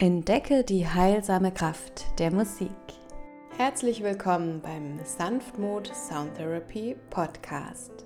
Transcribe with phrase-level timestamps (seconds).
[0.00, 2.68] Entdecke die heilsame Kraft der Musik.
[3.56, 8.04] Herzlich willkommen beim Sanftmut Sound Therapy Podcast.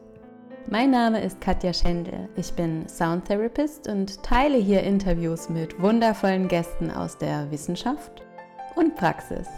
[0.69, 2.29] Mein Name ist Katja Schendel.
[2.37, 8.23] Ich bin Soundtherapist und teile hier Interviews mit wundervollen Gästen aus der Wissenschaft
[8.77, 9.49] und Praxis.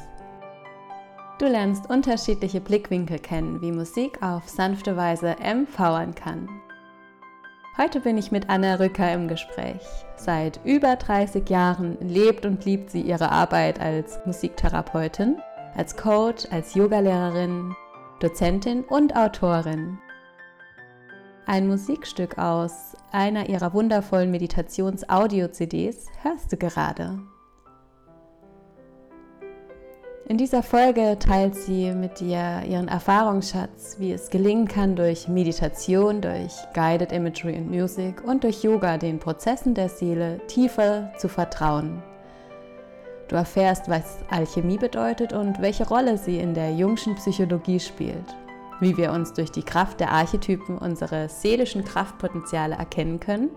[1.41, 6.49] Du lernst unterschiedliche Blickwinkel kennen, wie Musik auf sanfte Weise empowern kann.
[7.79, 9.81] Heute bin ich mit Anna Rücker im Gespräch.
[10.17, 15.37] Seit über 30 Jahren lebt und liebt sie ihre Arbeit als Musiktherapeutin,
[15.77, 17.75] als Coach, als Yogalehrerin,
[18.19, 19.99] Dozentin und Autorin.
[21.47, 27.21] Ein Musikstück aus einer ihrer wundervollen Meditations-Audio-CDs hörst du gerade.
[30.31, 36.21] In dieser Folge teilt sie mit dir ihren Erfahrungsschatz, wie es gelingen kann, durch Meditation,
[36.21, 42.01] durch Guided Imagery und Music und durch Yoga den Prozessen der Seele tiefer zu vertrauen.
[43.27, 48.37] Du erfährst, was Alchemie bedeutet und welche Rolle sie in der jungschen Psychologie spielt,
[48.79, 53.51] wie wir uns durch die Kraft der Archetypen unsere seelischen Kraftpotenziale erkennen können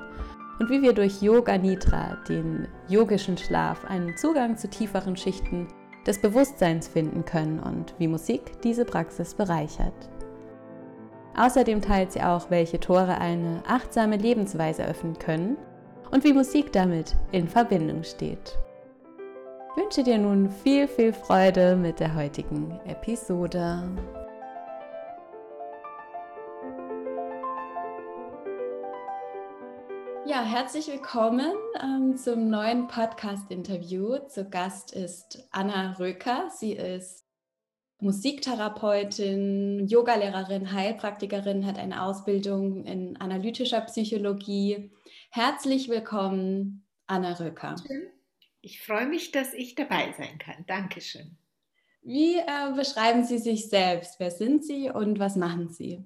[0.59, 5.67] und wie wir durch Yoga Nidra, den yogischen Schlaf, einen Zugang zu tieferen Schichten
[6.05, 9.93] des Bewusstseins finden können und wie Musik diese Praxis bereichert.
[11.35, 15.57] Außerdem teilt sie auch, welche Tore eine achtsame Lebensweise öffnen können
[16.11, 18.57] und wie Musik damit in Verbindung steht.
[19.75, 23.83] Ich wünsche dir nun viel, viel Freude mit der heutigen Episode.
[30.33, 34.17] Ja, herzlich willkommen ähm, zum neuen Podcast-Interview.
[34.29, 36.49] Zu Gast ist Anna Röker.
[36.49, 37.23] Sie ist
[37.99, 44.91] Musiktherapeutin, Yogalehrerin, Heilpraktikerin, hat eine Ausbildung in analytischer Psychologie.
[45.29, 47.75] Herzlich willkommen, Anna Röker.
[48.61, 50.65] Ich freue mich, dass ich dabei sein kann.
[50.65, 51.37] Dankeschön.
[52.01, 54.19] Wie äh, beschreiben Sie sich selbst?
[54.19, 56.03] Wer sind Sie und was machen Sie?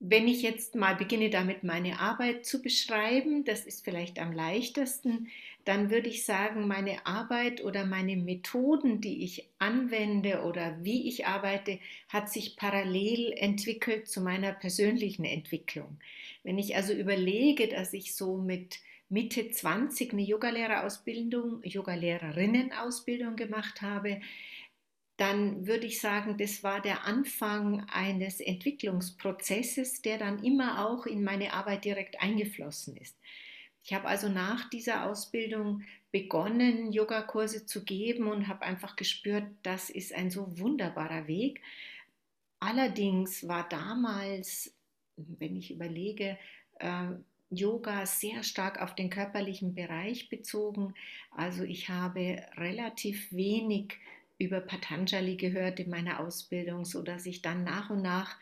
[0.00, 5.28] Wenn ich jetzt mal beginne damit, meine Arbeit zu beschreiben, das ist vielleicht am leichtesten,
[5.64, 11.26] dann würde ich sagen, meine Arbeit oder meine Methoden, die ich anwende oder wie ich
[11.26, 15.98] arbeite, hat sich parallel entwickelt zu meiner persönlichen Entwicklung.
[16.44, 18.78] Wenn ich also überlege, dass ich so mit
[19.10, 24.20] Mitte 20 eine Yogalehrerausbildung, Yogalehrerinnenausbildung gemacht habe,
[25.18, 31.24] dann würde ich sagen, das war der Anfang eines Entwicklungsprozesses, der dann immer auch in
[31.24, 33.16] meine Arbeit direkt eingeflossen ist.
[33.82, 39.90] Ich habe also nach dieser Ausbildung begonnen, Yogakurse zu geben und habe einfach gespürt, das
[39.90, 41.62] ist ein so wunderbarer Weg.
[42.60, 44.72] Allerdings war damals,
[45.16, 46.38] wenn ich überlege,
[46.78, 47.08] äh,
[47.50, 50.94] Yoga sehr stark auf den körperlichen Bereich bezogen.
[51.30, 53.98] Also ich habe relativ wenig
[54.38, 58.36] über Patanjali gehört in meiner Ausbildung, so dass ich dann nach und nach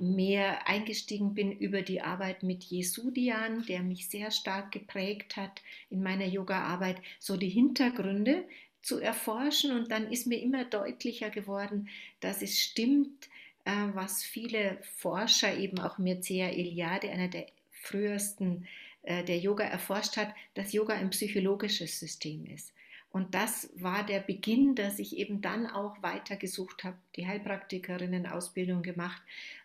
[0.00, 6.02] mehr eingestiegen bin über die Arbeit mit Jesudian, der mich sehr stark geprägt hat in
[6.02, 8.44] meiner Yoga-Arbeit, so die Hintergründe
[8.80, 11.88] zu erforschen und dann ist mir immer deutlicher geworden,
[12.20, 13.28] dass es stimmt,
[13.64, 18.66] äh, was viele Forscher, eben auch Mircea Eliade, einer der frühesten
[19.02, 22.72] äh, der Yoga erforscht hat, dass Yoga ein psychologisches System ist.
[23.12, 29.22] Und das war der Beginn, dass ich eben dann auch weitergesucht habe, die Heilpraktikerinnen-Ausbildung gemacht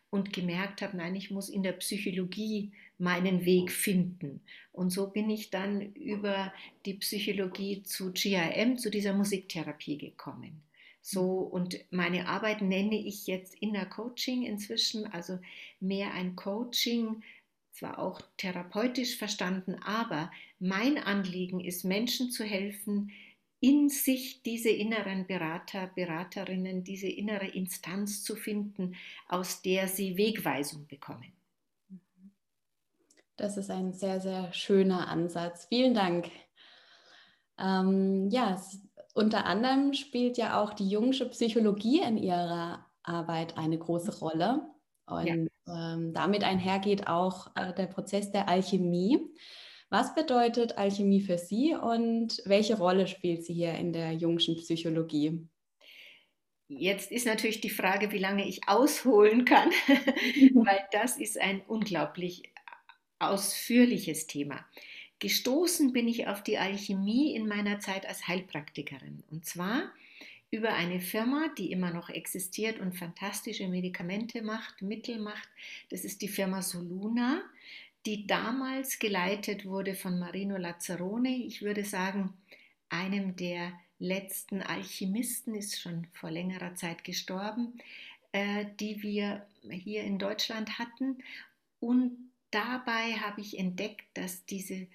[0.10, 4.42] und gemerkt habe, nein, ich muss in der Psychologie meinen Weg finden.
[4.72, 6.54] Und so bin ich dann über
[6.86, 10.62] die Psychologie zu GIM, zu dieser Musiktherapie gekommen.
[11.02, 15.40] So, und meine Arbeit nenne ich jetzt Inner Coaching inzwischen, also
[15.80, 17.24] mehr ein Coaching,
[17.72, 23.12] zwar auch therapeutisch verstanden, aber mein Anliegen ist, Menschen zu helfen,
[23.60, 28.96] in sich diese inneren Berater, Beraterinnen, diese innere Instanz zu finden,
[29.28, 31.34] aus der sie Wegweisung bekommen.
[33.36, 35.66] Das ist ein sehr, sehr schöner Ansatz.
[35.70, 36.30] Vielen Dank.
[37.60, 38.62] Ähm, ja,
[39.14, 44.62] unter anderem spielt ja auch die jungsche Psychologie in ihrer Arbeit eine große Rolle.
[45.08, 45.94] Und ja.
[45.96, 49.20] ähm, damit einhergeht auch äh, der Prozess der Alchemie.
[49.90, 55.48] Was bedeutet Alchemie für Sie und welche Rolle spielt sie hier in der jungschen Psychologie?
[56.68, 59.70] Jetzt ist natürlich die Frage, wie lange ich ausholen kann,
[60.54, 62.44] weil das ist ein unglaublich
[63.20, 64.66] ausführliches Thema.
[65.20, 69.24] Gestoßen bin ich auf die Alchemie in meiner Zeit als Heilpraktikerin.
[69.32, 69.90] Und zwar
[70.52, 75.50] über eine Firma, die immer noch existiert und fantastische Medikamente macht, Mittel macht.
[75.90, 77.42] Das ist die Firma Soluna
[78.08, 81.36] die damals geleitet wurde von Marino Lazzarone.
[81.44, 82.34] Ich würde sagen,
[82.88, 87.82] einem der letzten Alchemisten, ist schon vor längerer Zeit gestorben,
[88.32, 91.18] äh, die wir hier in Deutschland hatten.
[91.82, 94.88] Und dabei habe ich entdeckt, dass diese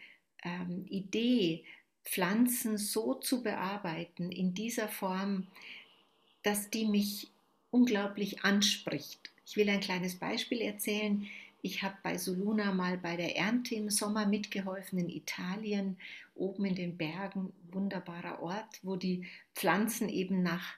[0.43, 1.65] ähm, Idee,
[2.05, 5.49] Pflanzen so zu bearbeiten, in dieser Form,
[6.43, 7.29] dass die mich
[7.71, 9.31] unglaublich anspricht.
[9.45, 11.29] Ich will ein kleines Beispiel erzählen.
[11.63, 15.97] Ich habe bei Soluna mal bei der Ernte im Sommer mitgeholfen in Italien,
[16.35, 20.75] oben in den Bergen, wunderbarer Ort, wo die Pflanzen eben nach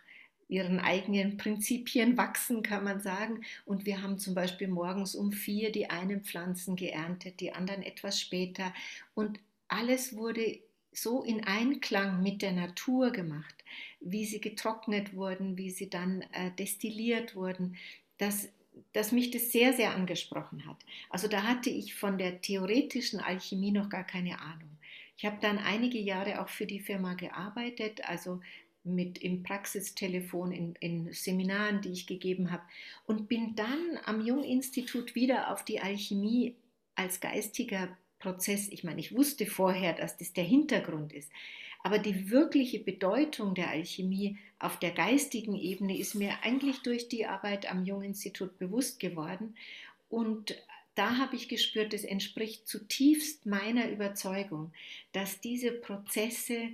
[0.46, 3.42] ihren eigenen Prinzipien wachsen, kann man sagen.
[3.64, 8.20] Und wir haben zum Beispiel morgens um vier die einen Pflanzen geerntet, die anderen etwas
[8.20, 8.72] später.
[9.14, 10.60] Und alles wurde
[10.92, 13.54] so in Einklang mit der Natur gemacht,
[14.00, 17.76] wie sie getrocknet wurden, wie sie dann äh, destilliert wurden,
[18.18, 18.48] dass,
[18.94, 20.78] dass mich das sehr, sehr angesprochen hat.
[21.10, 24.70] Also da hatte ich von der theoretischen Alchemie noch gar keine Ahnung.
[25.16, 28.40] Ich habe dann einige Jahre auch für die Firma gearbeitet, also
[28.84, 32.62] mit im Praxistelefon, in, in Seminaren, die ich gegeben habe
[33.06, 36.54] und bin dann am Jung-Institut wieder auf die Alchemie
[36.94, 41.30] als geistiger Prozess, ich meine, ich wusste vorher, dass das der Hintergrund ist,
[41.84, 47.26] aber die wirkliche Bedeutung der Alchemie auf der geistigen Ebene ist mir eigentlich durch die
[47.26, 49.54] Arbeit am Jung-Institut bewusst geworden
[50.08, 50.56] und
[50.94, 54.72] da habe ich gespürt, es entspricht zutiefst meiner Überzeugung,
[55.12, 56.70] dass diese Prozesse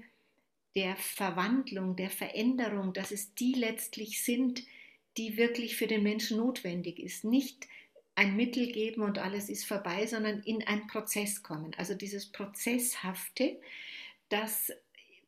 [0.77, 4.63] der Verwandlung, der Veränderung, dass es die letztlich sind,
[5.17, 7.25] die wirklich für den Menschen notwendig ist.
[7.25, 7.67] Nicht
[8.15, 11.75] ein Mittel geben und alles ist vorbei, sondern in einen Prozess kommen.
[11.77, 13.59] Also dieses Prozesshafte,
[14.29, 14.71] das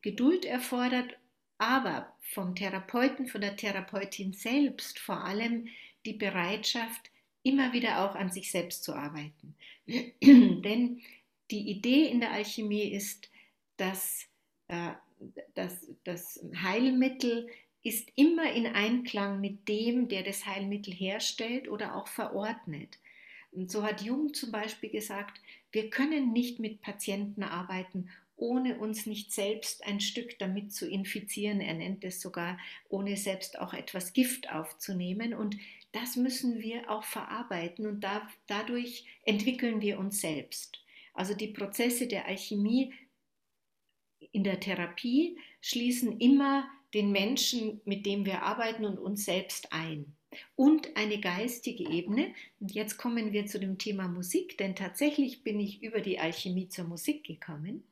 [0.03, 1.17] Geduld erfordert,
[1.57, 5.69] aber vom Therapeuten, von der Therapeutin selbst vor allem
[6.05, 7.09] die Bereitschaft,
[7.41, 9.55] immer wieder auch an sich selbst zu arbeiten.
[9.87, 11.01] Denn
[11.51, 13.29] die Idee in der Alchemie ist,
[13.77, 14.25] dass
[14.67, 14.91] äh,
[15.55, 17.47] das, das Heilmittel
[17.81, 22.97] ist immer in Einklang mit dem, der das Heilmittel herstellt oder auch verordnet.
[23.51, 25.39] Und so hat Jung zum Beispiel gesagt,
[25.71, 31.61] wir können nicht mit Patienten arbeiten, ohne uns nicht selbst ein Stück damit zu infizieren.
[31.61, 32.57] Er nennt es sogar,
[32.89, 35.33] ohne selbst auch etwas Gift aufzunehmen.
[35.33, 35.57] Und
[35.91, 40.83] das müssen wir auch verarbeiten und da, dadurch entwickeln wir uns selbst.
[41.13, 42.93] Also die Prozesse der Alchemie
[44.31, 50.15] in der Therapie schließen immer den Menschen, mit dem wir arbeiten und uns selbst ein.
[50.55, 52.33] Und eine geistige Ebene.
[52.59, 56.69] Und jetzt kommen wir zu dem Thema Musik, denn tatsächlich bin ich über die Alchemie
[56.69, 57.83] zur Musik gekommen.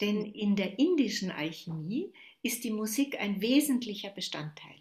[0.00, 2.12] Denn in der indischen Alchemie
[2.42, 4.76] ist die Musik ein wesentlicher Bestandteil.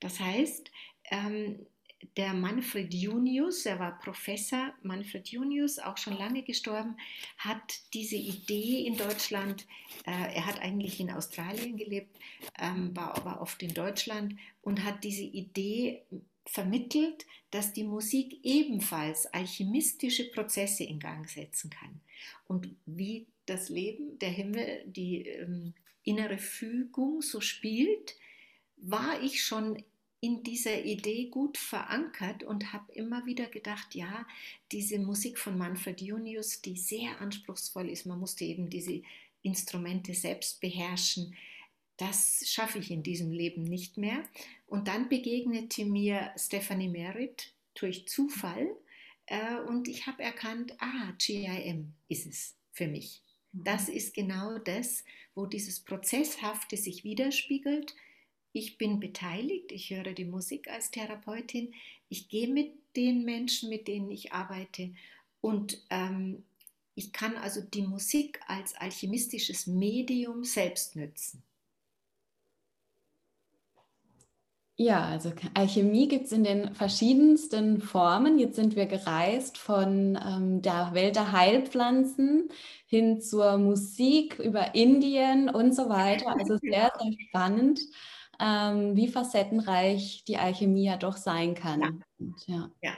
[0.00, 0.70] Das heißt,
[1.10, 1.66] ähm,
[2.16, 6.96] der Manfred Junius, er war Professor, Manfred Junius, auch schon lange gestorben,
[7.38, 9.66] hat diese Idee in Deutschland,
[10.06, 12.18] äh, er hat eigentlich in Australien gelebt,
[12.58, 16.02] ähm, war aber oft in Deutschland und hat diese Idee
[16.44, 22.00] vermittelt, dass die Musik ebenfalls alchemistische Prozesse in Gang setzen kann.
[22.46, 28.16] Und wie das Leben, der Himmel, die ähm, innere Fügung so spielt,
[28.76, 29.82] war ich schon
[30.20, 34.26] in dieser Idee gut verankert und habe immer wieder gedacht, ja,
[34.72, 39.02] diese Musik von Manfred Junius, die sehr anspruchsvoll ist, man musste eben diese
[39.42, 41.36] Instrumente selbst beherrschen,
[41.96, 44.22] das schaffe ich in diesem Leben nicht mehr.
[44.66, 48.68] Und dann begegnete mir Stephanie Merritt durch Zufall
[49.26, 53.22] äh, und ich habe erkannt, ah, GIM ist es für mich.
[53.64, 53.94] Das mhm.
[53.94, 57.94] ist genau das, wo dieses Prozesshafte sich widerspiegelt
[58.56, 61.74] ich bin beteiligt, ich höre die Musik als Therapeutin,
[62.08, 64.94] ich gehe mit den Menschen, mit denen ich arbeite
[65.42, 66.42] und ähm,
[66.94, 71.42] ich kann also die Musik als alchemistisches Medium selbst nützen.
[74.78, 78.38] Ja, also Alchemie gibt es in den verschiedensten Formen.
[78.38, 82.50] Jetzt sind wir gereist von ähm, der Welt der Heilpflanzen
[82.86, 86.36] hin zur Musik über Indien und so weiter.
[86.38, 87.80] Also sehr, sehr spannend
[88.40, 92.04] ähm, wie facettenreich die Alchemie ja doch sein kann.
[92.18, 92.70] Ja, ja.
[92.82, 92.94] ja.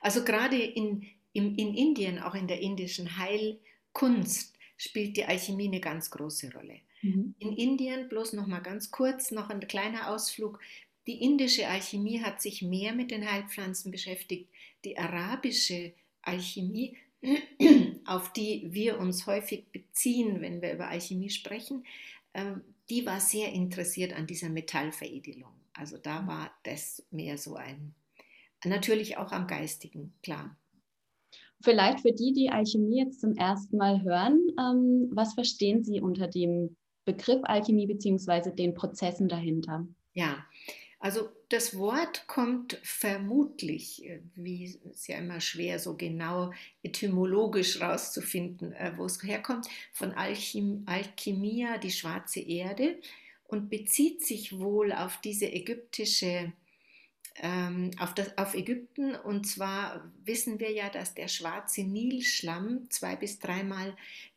[0.00, 5.80] also gerade in, in, in Indien, auch in der indischen Heilkunst, spielt die Alchemie eine
[5.80, 6.80] ganz große Rolle.
[7.02, 7.34] Mhm.
[7.38, 10.60] In Indien, bloß noch mal ganz kurz, noch ein kleiner Ausflug.
[11.08, 14.50] Die indische Alchemie hat sich mehr mit den Heilpflanzen beschäftigt.
[14.84, 16.98] Die arabische Alchemie,
[18.04, 21.86] auf die wir uns häufig beziehen, wenn wir über Alchemie sprechen,
[22.34, 25.50] ähm, die war sehr interessiert an dieser Metallveredelung.
[25.72, 26.26] Also da mhm.
[26.26, 27.94] war das mehr so ein,
[28.62, 30.58] natürlich auch am geistigen, klar.
[31.62, 36.28] Vielleicht für die, die Alchemie jetzt zum ersten Mal hören, ähm, was verstehen Sie unter
[36.28, 38.50] dem Begriff Alchemie bzw.
[38.54, 39.88] den Prozessen dahinter?
[40.12, 40.44] Ja,
[41.00, 46.52] also das Wort kommt vermutlich, äh, wie es ja immer schwer so genau
[46.82, 52.98] etymologisch rauszufinden, äh, wo es herkommt, von Alchem Alchemia, die schwarze Erde,
[53.44, 56.52] und bezieht sich wohl auf diese ägyptische
[57.40, 59.14] ähm, auf, das, auf Ägypten.
[59.14, 63.96] Und zwar wissen wir ja, dass der schwarze Nilschlamm zwei bis dreimal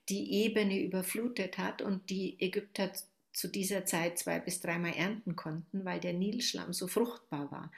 [0.10, 2.92] die Ebene überflutet hat und die Ägypter
[3.34, 7.72] zu dieser Zeit zwei bis dreimal ernten konnten, weil der Nilschlamm so fruchtbar war.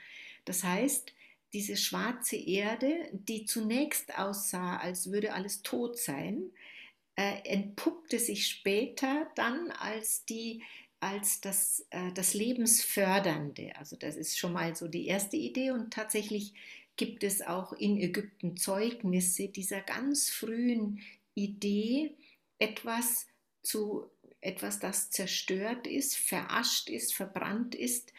[0.44, 1.12] Das heißt,
[1.52, 6.50] diese schwarze Erde, die zunächst aussah, als würde alles tot sein,
[7.16, 10.62] äh, entpuppte sich später dann als die
[11.04, 13.76] als das, äh, das Lebensfördernde.
[13.76, 16.54] Also das ist schon mal so die erste Idee und tatsächlich
[16.96, 21.00] gibt es auch in Ägypten Zeugnisse dieser ganz frühen
[21.34, 22.14] Idee,
[22.58, 23.26] etwas
[23.62, 24.10] zu
[24.44, 28.12] etwas, das zerstört ist, verascht ist, verbrannt ist,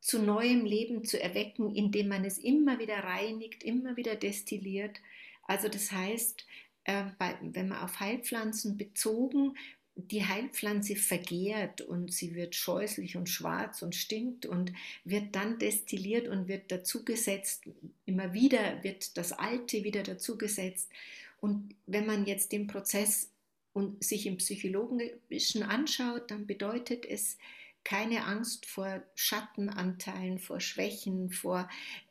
[0.00, 5.00] zu neuem Leben zu erwecken, indem man es immer wieder reinigt, immer wieder destilliert.
[5.42, 6.46] Also das heißt,
[6.84, 7.04] äh,
[7.42, 9.54] wenn man auf Heilpflanzen bezogen,
[9.94, 14.72] die Heilpflanze vergehrt und sie wird scheußlich und schwarz und stinkt und
[15.04, 17.64] wird dann destilliert und wird dazugesetzt.
[18.06, 20.88] Immer wieder wird das Alte wieder dazugesetzt.
[21.40, 23.30] Und wenn man jetzt den Prozess
[23.72, 27.38] und sich im Psychologischen anschaut, dann bedeutet es
[27.84, 31.68] keine Angst vor Schattenanteilen, vor Schwächen, vor,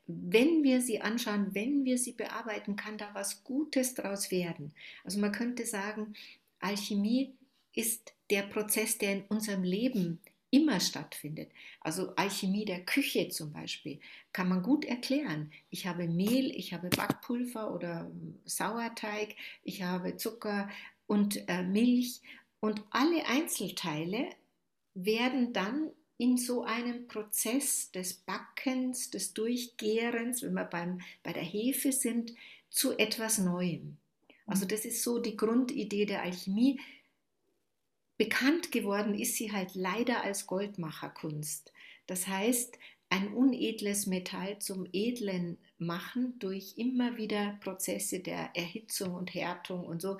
[0.07, 4.73] wenn wir sie anschauen, wenn wir sie bearbeiten, kann da was Gutes draus werden.
[5.03, 6.15] Also man könnte sagen,
[6.59, 7.35] Alchemie
[7.73, 11.51] ist der Prozess, der in unserem Leben immer stattfindet.
[11.81, 13.99] Also Alchemie der Küche zum Beispiel
[14.31, 15.51] kann man gut erklären.
[15.69, 18.09] Ich habe Mehl, ich habe Backpulver oder
[18.45, 20.69] Sauerteig, ich habe Zucker,
[21.07, 22.21] und äh, Milch
[22.59, 24.29] und alle Einzelteile
[24.93, 31.43] werden dann in so einem Prozess des Backens, des Durchgärens, wenn wir beim, bei der
[31.43, 32.33] Hefe sind,
[32.69, 33.97] zu etwas Neuem.
[34.47, 36.79] Also das ist so die Grundidee der Alchemie.
[38.17, 41.71] Bekannt geworden ist sie halt leider als Goldmacherkunst.
[42.07, 49.33] Das heißt, ein unedles Metall zum edlen machen durch immer wieder Prozesse der Erhitzung und
[49.33, 50.17] Härtung und so.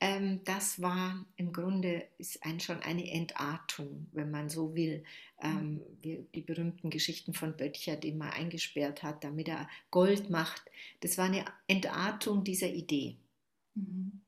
[0.00, 5.04] Ähm, das war im Grunde ist ein, schon eine Entartung, wenn man so will.
[5.42, 10.62] Ähm, wie, die berühmten Geschichten von Böttcher, den man eingesperrt hat, damit er Gold macht.
[11.00, 13.16] Das war eine Entartung dieser Idee.
[13.74, 14.23] Mhm.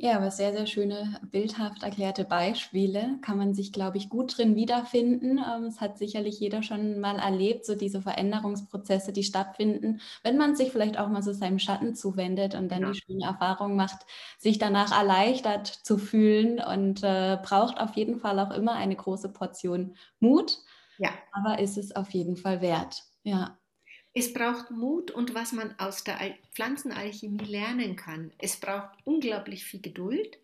[0.00, 3.18] Ja, aber sehr, sehr schöne, bildhaft erklärte Beispiele.
[3.20, 5.38] Kann man sich, glaube ich, gut drin wiederfinden.
[5.38, 10.54] Ähm, es hat sicherlich jeder schon mal erlebt, so diese Veränderungsprozesse, die stattfinden, wenn man
[10.54, 12.92] sich vielleicht auch mal so seinem Schatten zuwendet und dann ja.
[12.92, 14.06] die schöne Erfahrung macht,
[14.38, 19.32] sich danach erleichtert zu fühlen und äh, braucht auf jeden Fall auch immer eine große
[19.32, 20.58] Portion Mut.
[20.98, 21.10] Ja.
[21.32, 23.02] Aber ist es auf jeden Fall wert.
[23.24, 23.58] Ja.
[24.18, 26.18] Es braucht Mut und was man aus der
[26.50, 28.32] Pflanzenalchemie lernen kann.
[28.38, 30.40] Es braucht unglaublich viel Geduld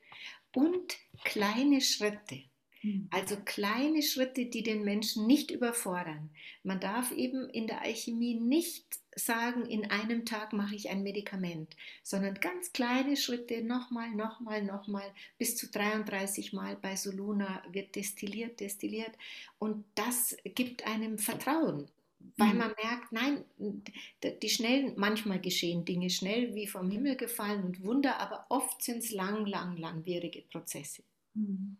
[0.55, 2.45] und kleine Schritte.
[2.83, 3.09] Hm.
[3.11, 6.31] Also kleine Schritte, die den Menschen nicht überfordern.
[6.63, 11.75] Man darf eben in der Alchemie nicht sagen, in einem Tag mache ich ein Medikament,
[12.05, 18.61] sondern ganz kleine Schritte, nochmal, nochmal, nochmal, bis zu 33 Mal bei Soluna wird destilliert,
[18.61, 19.17] destilliert.
[19.59, 21.89] Und das gibt einem Vertrauen
[22.37, 22.59] weil mhm.
[22.59, 23.45] man merkt, nein,
[24.43, 28.99] die schnellen, manchmal geschehen Dinge schnell wie vom Himmel gefallen und Wunder, aber oft sind
[28.99, 31.03] es lang, lang, langwierige Prozesse.
[31.35, 31.79] Mhm.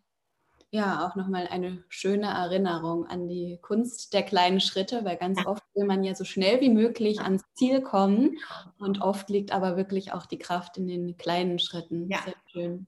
[0.71, 5.63] Ja, auch nochmal eine schöne Erinnerung an die Kunst der kleinen Schritte, weil ganz oft
[5.73, 8.37] will man ja so schnell wie möglich ans Ziel kommen
[8.77, 12.09] und oft liegt aber wirklich auch die Kraft in den kleinen Schritten.
[12.09, 12.19] Ja.
[12.23, 12.87] Sehr schön.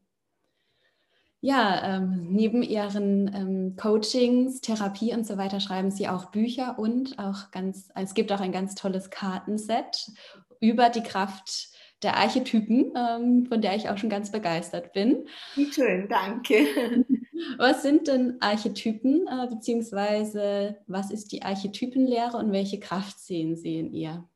[1.39, 7.19] Ja, ähm, neben Ihren ähm, Coachings, Therapie und so weiter schreiben Sie auch Bücher und
[7.19, 10.11] auch ganz, es gibt auch ein ganz tolles Kartenset
[10.59, 11.69] über die Kraft
[12.03, 15.27] der Archetypen, ähm, von der ich auch schon ganz begeistert bin.
[15.71, 17.05] Schön, danke.
[17.57, 23.77] Was sind denn Archetypen, äh, beziehungsweise was ist die Archetypenlehre und welche Kraft sehen Sie
[23.77, 24.27] in ihr?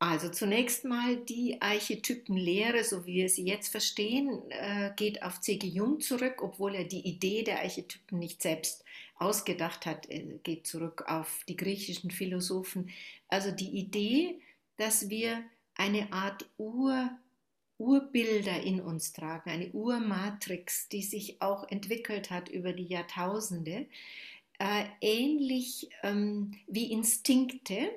[0.00, 5.66] Also zunächst mal die Archetypenlehre, so wie wir sie jetzt verstehen, äh, geht auf C.G.
[5.66, 8.84] Jung zurück, obwohl er die Idee der Archetypen nicht selbst
[9.16, 10.06] ausgedacht hat,
[10.44, 12.90] geht zurück auf die griechischen Philosophen.
[13.28, 14.40] Also die Idee,
[14.76, 15.42] dass wir
[15.74, 17.10] eine Art Ur,
[17.78, 23.86] Urbilder in uns tragen, eine Urmatrix, die sich auch entwickelt hat über die Jahrtausende,
[24.60, 27.90] äh, ähnlich ähm, wie Instinkte,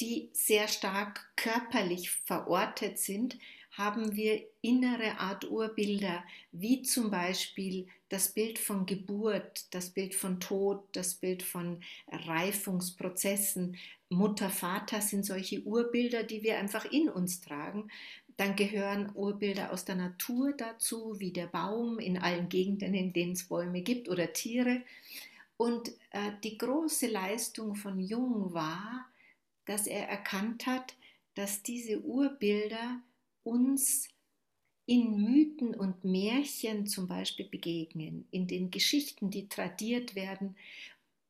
[0.00, 3.38] die sehr stark körperlich verortet sind,
[3.76, 10.40] haben wir innere Art Urbilder, wie zum Beispiel das Bild von Geburt, das Bild von
[10.40, 13.76] Tod, das Bild von Reifungsprozessen.
[14.08, 17.90] Mutter, Vater sind solche Urbilder, die wir einfach in uns tragen.
[18.38, 23.32] Dann gehören Urbilder aus der Natur dazu, wie der Baum in allen Gegenden, in denen
[23.32, 24.82] es Bäume gibt oder Tiere.
[25.58, 29.06] Und äh, die große Leistung von Jung war,
[29.66, 30.94] dass er erkannt hat,
[31.34, 33.00] dass diese Urbilder
[33.42, 34.08] uns
[34.86, 40.56] in Mythen und Märchen zum Beispiel begegnen, in den Geschichten, die tradiert werden,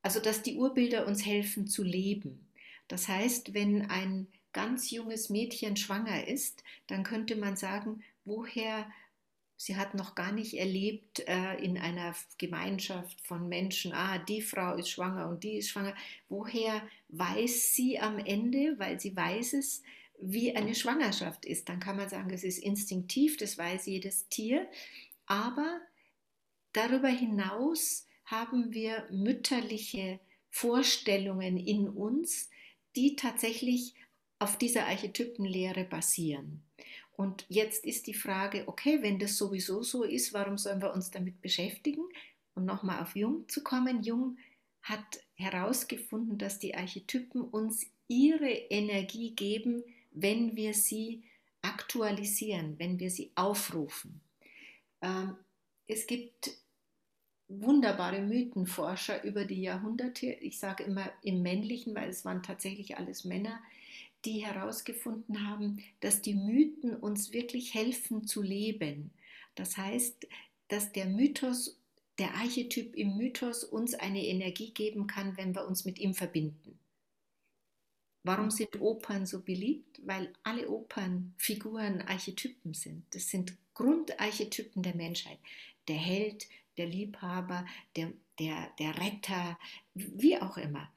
[0.03, 2.47] also dass die Urbilder uns helfen zu leben.
[2.87, 8.91] Das heißt, wenn ein ganz junges Mädchen schwanger ist, dann könnte man sagen, woher
[9.57, 14.75] sie hat noch gar nicht erlebt äh, in einer Gemeinschaft von Menschen, ah, die Frau
[14.77, 15.95] ist schwanger und die ist schwanger.
[16.29, 19.83] Woher weiß sie am Ende, weil sie weiß es,
[20.21, 21.69] wie eine Schwangerschaft ist.
[21.69, 24.69] Dann kann man sagen, es ist instinktiv, das weiß jedes Tier.
[25.27, 25.81] Aber
[26.73, 30.21] darüber hinaus haben wir mütterliche
[30.51, 32.51] Vorstellungen in uns,
[32.97, 33.95] die tatsächlich
[34.39, 36.66] auf dieser Archetypenlehre basieren.
[37.17, 41.11] Und jetzt ist die Frage, okay, wenn das sowieso so ist, warum sollen wir uns
[41.11, 42.05] damit beschäftigen?
[42.55, 44.03] Und nochmal auf Jung zu kommen.
[44.03, 44.37] Jung
[44.83, 49.83] hat herausgefunden, dass die Archetypen uns ihre Energie geben,
[50.13, 51.25] wenn wir sie
[51.63, 54.21] aktualisieren, wenn wir sie aufrufen.
[55.03, 55.37] Ähm,
[55.87, 56.51] es gibt
[57.49, 63.25] wunderbare Mythenforscher über die Jahrhunderte, ich sage immer im männlichen, weil es waren tatsächlich alles
[63.25, 63.61] Männer,
[64.25, 69.13] die herausgefunden haben, dass die Mythen uns wirklich helfen zu leben.
[69.55, 70.27] Das heißt,
[70.69, 71.79] dass der Mythos,
[72.19, 76.79] der Archetyp im Mythos uns eine Energie geben kann, wenn wir uns mit ihm verbinden.
[78.27, 80.01] Warum sind Opern so beliebt?
[80.05, 83.05] Weil alle Opernfiguren Archetypen sind.
[83.15, 85.39] Das sind Grundarchetypen der Menschheit.
[85.87, 89.57] Der Held, der Liebhaber, der, der, der Retter,
[89.95, 90.91] wie auch immer.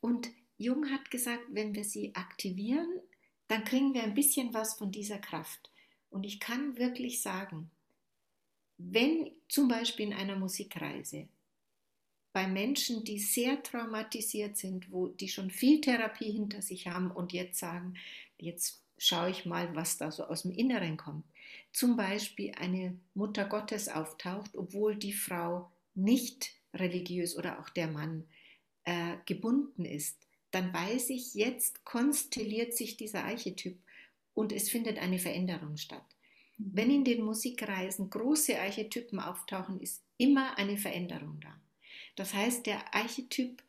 [0.00, 3.00] Und Jung hat gesagt, wenn wir sie aktivieren,
[3.48, 5.70] dann kriegen wir ein bisschen was von dieser Kraft.
[6.10, 7.70] Und ich kann wirklich sagen,
[8.78, 11.28] wenn zum Beispiel in einer Musikreise
[12.32, 17.32] bei Menschen, die sehr traumatisiert sind, wo die schon viel Therapie hinter sich haben und
[17.32, 17.94] jetzt sagen,
[18.36, 21.24] jetzt schaue ich mal, was da so aus dem Inneren kommt.
[21.72, 28.24] Zum Beispiel eine Mutter Gottes auftaucht, obwohl die Frau nicht religiös oder auch der Mann
[28.84, 33.78] äh, gebunden ist, dann weiß ich, jetzt konstelliert sich dieser Archetyp
[34.34, 36.04] und es findet eine Veränderung statt.
[36.58, 36.70] Mhm.
[36.72, 41.60] Wenn in den Musikreisen große Archetypen auftauchen, ist immer eine Veränderung da.
[42.14, 43.62] Das heißt, der Archetyp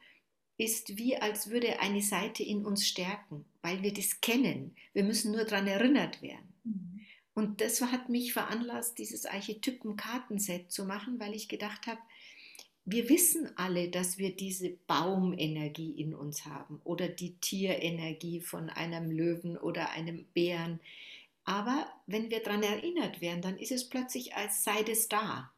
[0.57, 4.75] ist wie, als würde eine Seite in uns stärken, weil wir das kennen.
[4.93, 6.53] Wir müssen nur daran erinnert werden.
[6.63, 7.01] Mhm.
[7.33, 11.99] Und das hat mich veranlasst, dieses Archetypen-Kartenset zu machen, weil ich gedacht habe,
[12.89, 19.11] wir wissen alle, dass wir diese Baumenergie in uns haben oder die Tierenergie von einem
[19.11, 20.79] Löwen oder einem Bären.
[21.43, 25.51] Aber wenn wir daran erinnert werden, dann ist es plötzlich, als sei das da.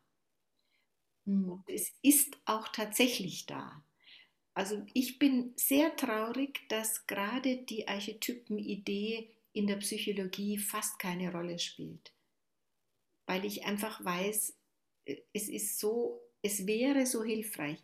[1.26, 1.63] Mhm.
[1.68, 3.84] Es ist auch tatsächlich da.
[4.56, 11.60] Also ich bin sehr traurig, dass gerade die Archetypen-Idee in der Psychologie fast keine Rolle
[11.60, 12.12] spielt.
[13.28, 14.58] Weil ich einfach weiß,
[15.06, 17.84] äh, es ist so, es wäre so hilfreich.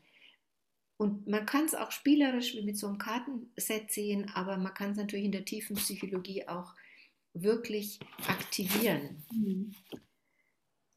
[0.97, 4.91] Und man kann es auch spielerisch wie mit so einem Kartenset sehen, aber man kann
[4.91, 6.73] es natürlich in der tiefen Psychologie auch
[7.33, 9.23] wirklich aktivieren.
[9.31, 9.75] Mhm.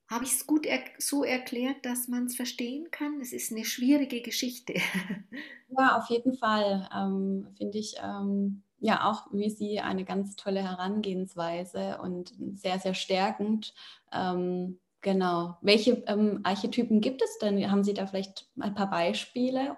[0.09, 3.21] Habe ich es gut er so erklärt, dass man es verstehen kann?
[3.21, 4.75] Es ist eine schwierige Geschichte.
[5.71, 6.89] Ja, auf jeden Fall.
[6.97, 12.95] Ähm, Finde ich ähm, ja auch wie Sie eine ganz tolle Herangehensweise und sehr, sehr
[12.95, 13.75] stärkend.
[14.11, 15.59] Ähm, genau.
[15.63, 17.71] Welche ähm, Archetypen gibt es denn?
[17.71, 19.77] Haben Sie da vielleicht ein paar Beispiele?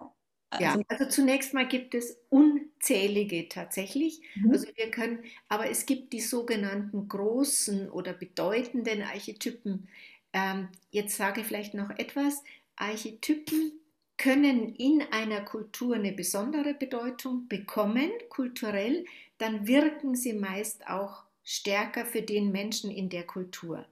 [0.50, 4.20] Also, ja, also zunächst mal gibt es unzählige tatsächlich.
[4.34, 4.50] Mhm.
[4.50, 9.88] Also wir können, aber es gibt die sogenannten großen oder bedeutenden Archetypen,
[10.32, 12.42] ähm, jetzt sage ich vielleicht noch etwas.
[12.76, 13.80] Archetypen
[14.16, 19.06] können in einer Kultur eine besondere Bedeutung bekommen, kulturell,
[19.38, 23.86] dann wirken sie meist auch stärker für den Menschen in der Kultur.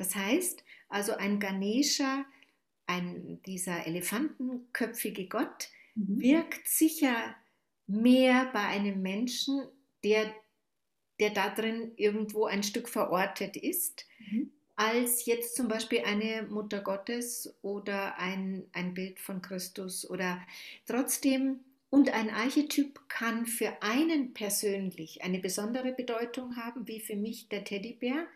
[0.00, 2.24] Das heißt, also ein Ganesha,
[2.86, 6.20] ein, dieser elefantenköpfige Gott, mhm.
[6.20, 7.36] wirkt sicher
[7.86, 9.62] mehr bei einem Menschen,
[10.02, 10.34] der,
[11.20, 16.80] der da drin irgendwo ein Stück verortet ist, mhm als jetzt zum Beispiel eine Mutter
[16.80, 20.08] Gottes oder ein, ein Bild von Christus.
[20.08, 20.40] Oder
[20.86, 21.60] trotzdem
[21.90, 27.64] Und ein Archetyp kann für einen persönlich eine besondere Bedeutung haben, wie für mich der
[27.64, 28.26] Teddybär.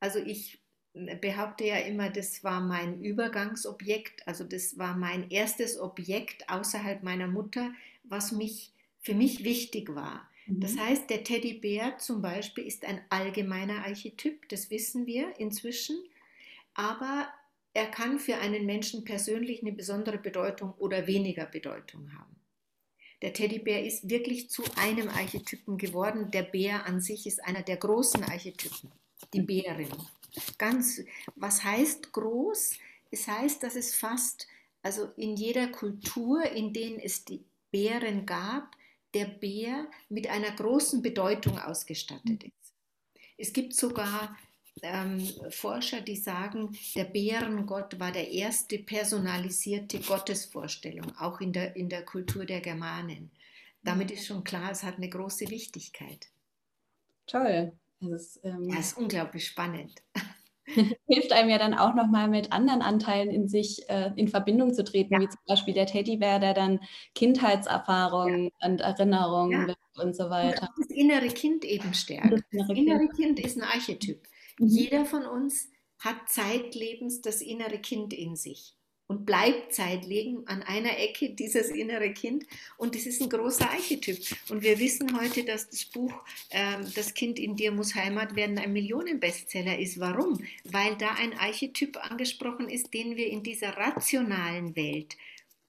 [0.00, 0.59] Also ich
[0.92, 7.28] behaupte ja immer, das war mein Übergangsobjekt, also das war mein erstes Objekt außerhalb meiner
[7.28, 7.72] Mutter,
[8.04, 10.28] was mich für mich wichtig war.
[10.46, 10.80] Das mhm.
[10.80, 15.96] heißt, der Teddybär zum Beispiel ist ein allgemeiner Archetyp, das wissen wir inzwischen,
[16.74, 17.28] aber
[17.72, 22.36] er kann für einen Menschen persönlich eine besondere Bedeutung oder weniger Bedeutung haben.
[23.22, 26.30] Der Teddybär ist wirklich zu einem Archetypen geworden.
[26.30, 28.90] Der Bär an sich ist einer der großen Archetypen,
[29.34, 29.88] die Bärin.
[30.58, 31.02] Ganz,
[31.36, 32.74] was heißt groß?
[33.10, 34.46] Es heißt, dass es fast,
[34.82, 38.76] also in jeder Kultur, in denen es die Bären gab,
[39.14, 42.74] der Bär mit einer großen Bedeutung ausgestattet ist.
[43.36, 44.36] Es gibt sogar
[44.82, 51.88] ähm, Forscher, die sagen, der Bärengott war der erste personalisierte Gottesvorstellung, auch in der, in
[51.88, 53.30] der Kultur der Germanen.
[53.82, 56.28] Damit ist schon klar, es hat eine große Wichtigkeit.
[57.26, 57.72] Toll.
[58.00, 60.02] Das ist, ähm, ja, ist unglaublich spannend.
[61.06, 64.84] hilft einem ja dann auch nochmal mit anderen Anteilen in sich äh, in Verbindung zu
[64.84, 65.20] treten, ja.
[65.20, 66.80] wie zum Beispiel der Teddybär, der dann
[67.14, 68.68] Kindheitserfahrungen ja.
[68.68, 70.02] und Erinnerungen ja.
[70.02, 70.68] und so weiter.
[70.76, 72.32] Und das innere Kind eben stärkt.
[72.32, 73.16] Das innere, das innere kind.
[73.16, 73.40] kind.
[73.40, 74.28] ist ein Archetyp.
[74.58, 74.66] Mhm.
[74.68, 78.76] Jeder von uns hat zeitlebens das innere Kind in sich
[79.10, 82.46] und bleibt zeitlebens an einer Ecke dieses innere Kind.
[82.76, 84.20] Und das ist ein großer Archetyp.
[84.48, 86.12] Und wir wissen heute, dass das Buch
[86.50, 89.98] äh, Das Kind in dir muss Heimat werden ein Millionenbestseller ist.
[89.98, 90.40] Warum?
[90.62, 95.16] Weil da ein Archetyp angesprochen ist, den wir in dieser rationalen Welt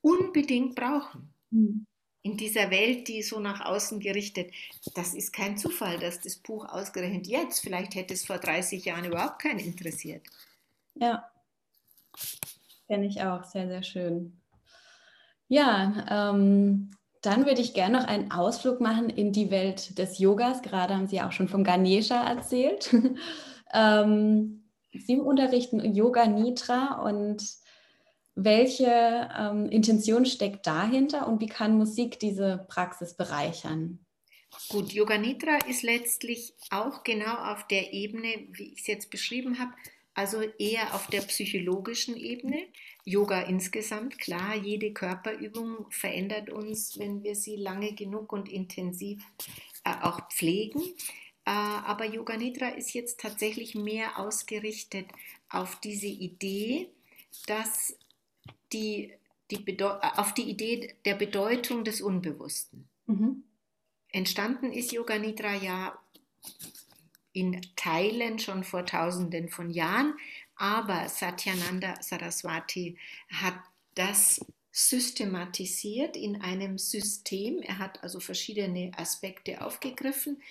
[0.01, 1.33] unbedingt brauchen.
[1.49, 1.87] Mhm
[2.23, 4.53] in dieser Welt, die so nach außen gerichtet,
[4.93, 9.05] das ist kein Zufall, dass das Buch ausgerechnet jetzt, vielleicht hätte es vor 30 Jahren
[9.05, 10.21] überhaupt keinen interessiert.
[10.93, 11.31] Ja,
[12.91, 14.33] finde ich auch sehr, sehr schön.
[15.47, 20.61] Ja, ähm, dann würde ich gerne noch einen Ausflug machen in die Welt des Yogas.
[20.61, 22.93] Gerade haben Sie auch schon von Ganesha erzählt.
[23.73, 27.41] ähm, Sie unterrichten Yoga Nitra und
[28.35, 33.99] welche ähm, Intention steckt dahinter und wie kann Musik diese Praxis bereichern?
[34.67, 39.59] Gut, Yoga Nidra ist letztlich auch genau auf der Ebene, wie ich es jetzt beschrieben
[39.59, 39.71] habe,
[40.13, 42.67] also eher auf der psychologischen Ebene.
[43.05, 49.23] Yoga insgesamt, klar, jede Körperübung verändert uns, wenn wir sie lange genug und intensiv
[49.83, 50.81] äh, auch pflegen.
[51.45, 55.07] Äh, aber Yoga Nidra ist jetzt tatsächlich mehr ausgerichtet
[55.49, 56.89] auf diese Idee,
[57.47, 57.97] dass
[58.73, 59.13] die,
[59.49, 62.87] die auf die Idee der Bedeutung des Unbewussten.
[63.07, 63.43] Mhm.
[64.09, 65.97] Entstanden ist Yoga Nidra ja
[67.33, 70.13] in Teilen schon vor tausenden von Jahren,
[70.55, 72.97] aber Satyananda Saraswati
[73.29, 73.59] hat
[73.95, 77.61] das systematisiert in einem System.
[77.61, 80.41] Er hat also verschiedene Aspekte aufgegriffen.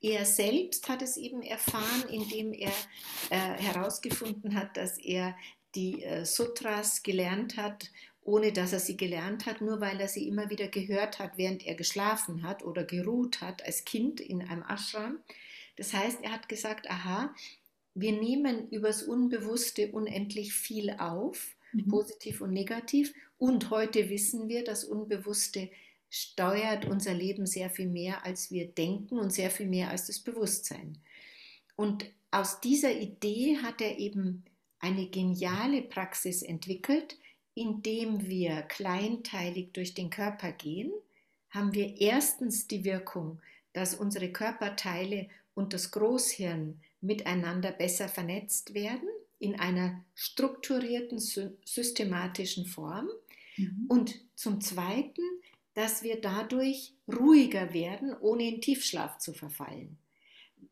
[0.00, 2.72] Er selbst hat es eben erfahren, indem er
[3.30, 5.34] äh, herausgefunden hat, dass er
[5.74, 7.90] die äh, Sutras gelernt hat,
[8.22, 11.66] ohne dass er sie gelernt hat, nur weil er sie immer wieder gehört hat, während
[11.66, 15.18] er geschlafen hat oder geruht hat als Kind in einem Ashram.
[15.76, 17.34] Das heißt, er hat gesagt, aha,
[17.94, 21.88] wir nehmen übers Unbewusste unendlich viel auf, mhm.
[21.88, 23.14] positiv und negativ.
[23.38, 25.70] Und heute wissen wir, das Unbewusste
[26.10, 30.20] steuert unser Leben sehr viel mehr, als wir denken und sehr viel mehr als das
[30.20, 30.98] Bewusstsein.
[31.76, 34.44] Und aus dieser Idee hat er eben
[34.78, 37.16] eine geniale Praxis entwickelt,
[37.54, 40.92] indem wir kleinteilig durch den Körper gehen,
[41.50, 43.40] haben wir erstens die Wirkung,
[43.72, 53.08] dass unsere Körperteile und das Großhirn miteinander besser vernetzt werden in einer strukturierten, systematischen Form.
[53.56, 53.86] Mhm.
[53.88, 55.22] Und zum Zweiten,
[55.74, 59.98] dass wir dadurch ruhiger werden, ohne in Tiefschlaf zu verfallen.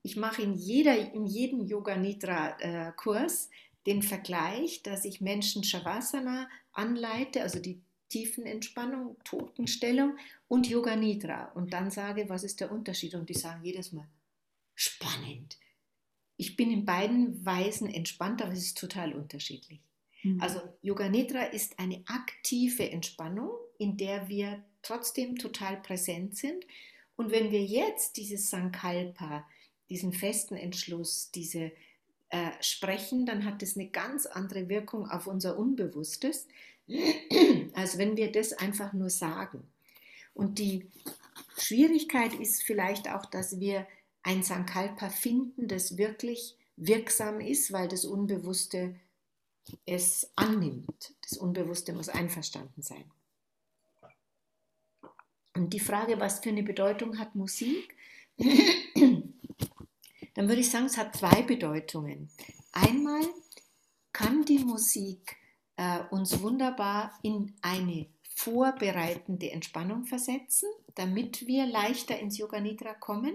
[0.03, 3.51] Ich mache in, jeder, in jedem Yoga Nidra äh, Kurs
[3.87, 10.17] den Vergleich, dass ich Menschen Shavasana anleite, also die Tiefenentspannung, Totenstellung
[10.49, 13.15] und Yoga Nidra und dann sage, was ist der Unterschied?
[13.15, 14.07] Und die sagen jedes Mal,
[14.75, 15.59] spannend.
[16.37, 19.81] Ich bin in beiden Weisen entspannt, aber es ist total unterschiedlich.
[20.23, 20.41] Mhm.
[20.41, 26.65] Also Yoga Nidra ist eine aktive Entspannung, in der wir trotzdem total präsent sind.
[27.17, 29.47] Und wenn wir jetzt dieses Sankalpa,
[29.89, 31.73] diesen festen Entschluss, diese
[32.31, 36.49] äh, sprechen, dann hat das eine ganz andere Wirkung auf unser Unbewusstes,
[37.75, 39.65] als wenn wir das einfach nur sagen.
[40.35, 40.91] Und die
[41.59, 43.87] Schwierigkeit ist vielleicht auch, dass wir
[44.23, 48.97] ein Sankalpa finden, das wirklich wirksam ist, weil das Unbewusste
[49.87, 51.15] es annimmt.
[51.23, 53.05] Das Unbewusste muss einverstanden sein.
[55.55, 57.97] Und die Frage, was für eine Bedeutung hat Musik?
[60.35, 62.31] Dann würde ich sagen, es hat zwei Bedeutungen.
[62.73, 63.23] Einmal
[64.13, 65.37] kann die Musik
[65.77, 73.35] äh, uns wunderbar in eine vorbereitende Entspannung versetzen, damit wir leichter ins Yoga Nidra kommen.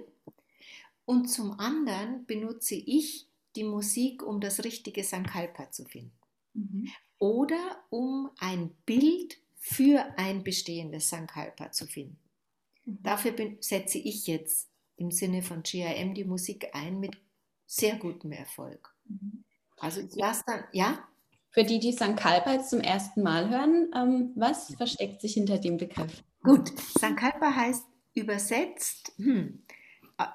[1.07, 6.11] Und zum anderen benutze ich die Musik, um das richtige Sankalpa zu finden.
[6.53, 6.89] Mhm.
[7.17, 12.19] Oder um ein Bild für ein bestehendes Sankalpa zu finden.
[12.83, 12.99] Mhm.
[13.03, 17.17] Dafür setze ich jetzt im Sinne von GIM die Musik ein mit
[17.65, 18.93] sehr gutem Erfolg.
[19.05, 19.45] Mhm.
[19.79, 21.07] Also ich lasse dann, ja?
[21.51, 25.77] Für die, die Sankalpa jetzt zum ersten Mal hören, ähm, was versteckt sich hinter dem
[25.77, 26.21] Begriff?
[26.43, 29.63] Gut, Sankalpa heißt übersetzt, hm,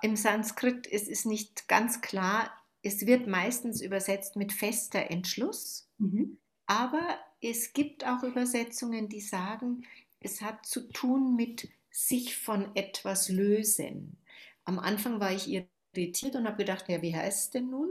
[0.02, 2.50] im Sanskrit ist es nicht ganz klar,
[2.82, 6.38] es wird meistens übersetzt mit fester Entschluss, mhm.
[6.66, 9.84] aber es gibt auch Übersetzungen, die sagen,
[10.20, 14.16] es hat zu tun mit sich von etwas lösen.
[14.64, 15.48] Am Anfang war ich
[15.94, 17.90] irritiert und habe gedacht, ja, wie heißt es denn nun?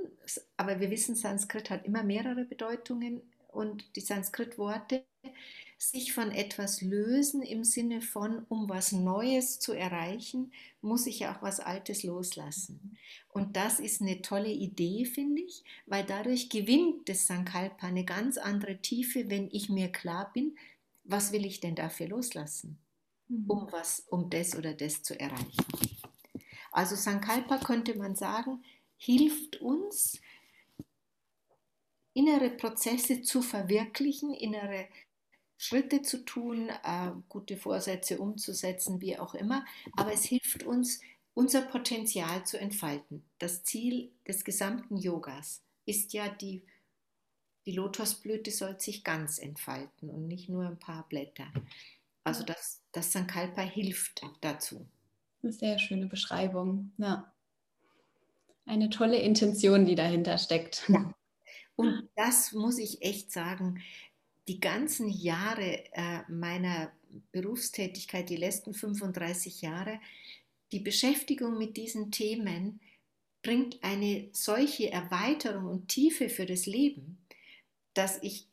[0.57, 5.03] Aber wir wissen, Sanskrit hat immer mehrere Bedeutungen und die Sanskrit-Worte
[5.81, 11.35] sich von etwas lösen im Sinne von, um was Neues zu erreichen, muss ich ja
[11.35, 12.99] auch was Altes loslassen.
[13.29, 18.37] Und das ist eine tolle Idee, finde ich, weil dadurch gewinnt das Sankalpa eine ganz
[18.37, 20.55] andere Tiefe, wenn ich mir klar bin,
[21.03, 22.77] was will ich denn dafür loslassen,
[23.27, 23.49] mhm.
[23.49, 25.65] um was, um das oder das zu erreichen.
[26.71, 28.63] Also Sankalpa könnte man sagen,
[28.97, 30.21] hilft uns,
[32.13, 34.87] innere Prozesse zu verwirklichen, innere
[35.61, 39.63] Schritte zu tun, äh, gute Vorsätze umzusetzen, wie auch immer.
[39.95, 41.01] Aber es hilft uns,
[41.35, 43.23] unser Potenzial zu entfalten.
[43.37, 46.63] Das Ziel des gesamten Yogas ist ja die,
[47.67, 51.45] die Lotosblüte soll sich ganz entfalten und nicht nur ein paar Blätter.
[52.23, 54.87] Also das, das Sankalpa hilft dazu.
[55.43, 56.91] Eine sehr schöne Beschreibung.
[56.97, 57.31] Ja.
[58.65, 60.89] Eine tolle Intention, die dahinter steckt.
[60.89, 61.13] Ja.
[61.75, 63.81] Und das muss ich echt sagen,
[64.51, 66.91] die ganzen Jahre äh, meiner
[67.31, 70.01] Berufstätigkeit, die letzten 35 Jahre,
[70.73, 72.81] die Beschäftigung mit diesen Themen
[73.43, 77.17] bringt eine solche Erweiterung und Tiefe für das Leben,
[77.93, 78.45] dass ich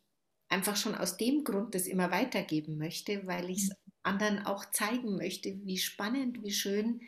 [0.49, 3.73] einfach schon aus dem Grund das immer weitergeben möchte, weil ich es
[4.05, 7.01] anderen auch zeigen möchte, wie spannend, wie schön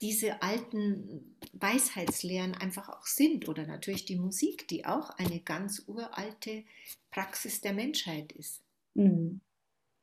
[0.00, 3.48] diese alten Weisheitslehren einfach auch sind.
[3.48, 6.62] Oder natürlich die Musik, die auch eine ganz uralte
[7.10, 8.62] Praxis der Menschheit ist.
[8.94, 9.40] Mhm.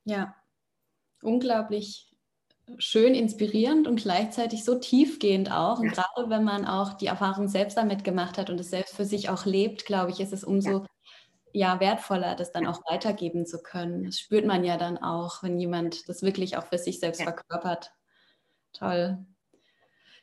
[0.03, 0.35] Ja,
[1.21, 2.11] unglaublich
[2.77, 5.79] schön inspirierend und gleichzeitig so tiefgehend auch.
[5.79, 6.03] Und ja.
[6.03, 9.29] gerade wenn man auch die Erfahrung selbst damit gemacht hat und es selbst für sich
[9.29, 10.85] auch lebt, glaube ich, ist es umso ja
[11.55, 14.03] ja wertvoller, das dann auch weitergeben zu können.
[14.03, 17.27] Das spürt man ja dann auch, wenn jemand das wirklich auch für sich selbst ja.
[17.27, 17.93] verkörpert.
[18.73, 19.25] Toll.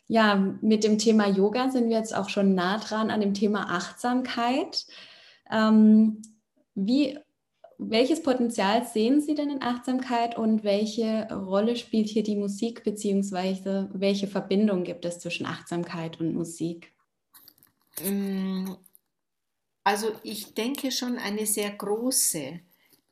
[0.07, 3.71] Ja, mit dem Thema Yoga sind wir jetzt auch schon nah dran an dem Thema
[3.71, 4.85] Achtsamkeit.
[5.51, 6.21] Ähm,
[6.75, 7.19] wie,
[7.79, 13.91] welches Potenzial sehen Sie denn in Achtsamkeit und welche Rolle spielt hier die Musik, beziehungsweise
[13.93, 16.93] welche Verbindung gibt es zwischen Achtsamkeit und Musik?
[18.01, 18.73] Mm,
[19.85, 22.61] also ich denke schon eine sehr große,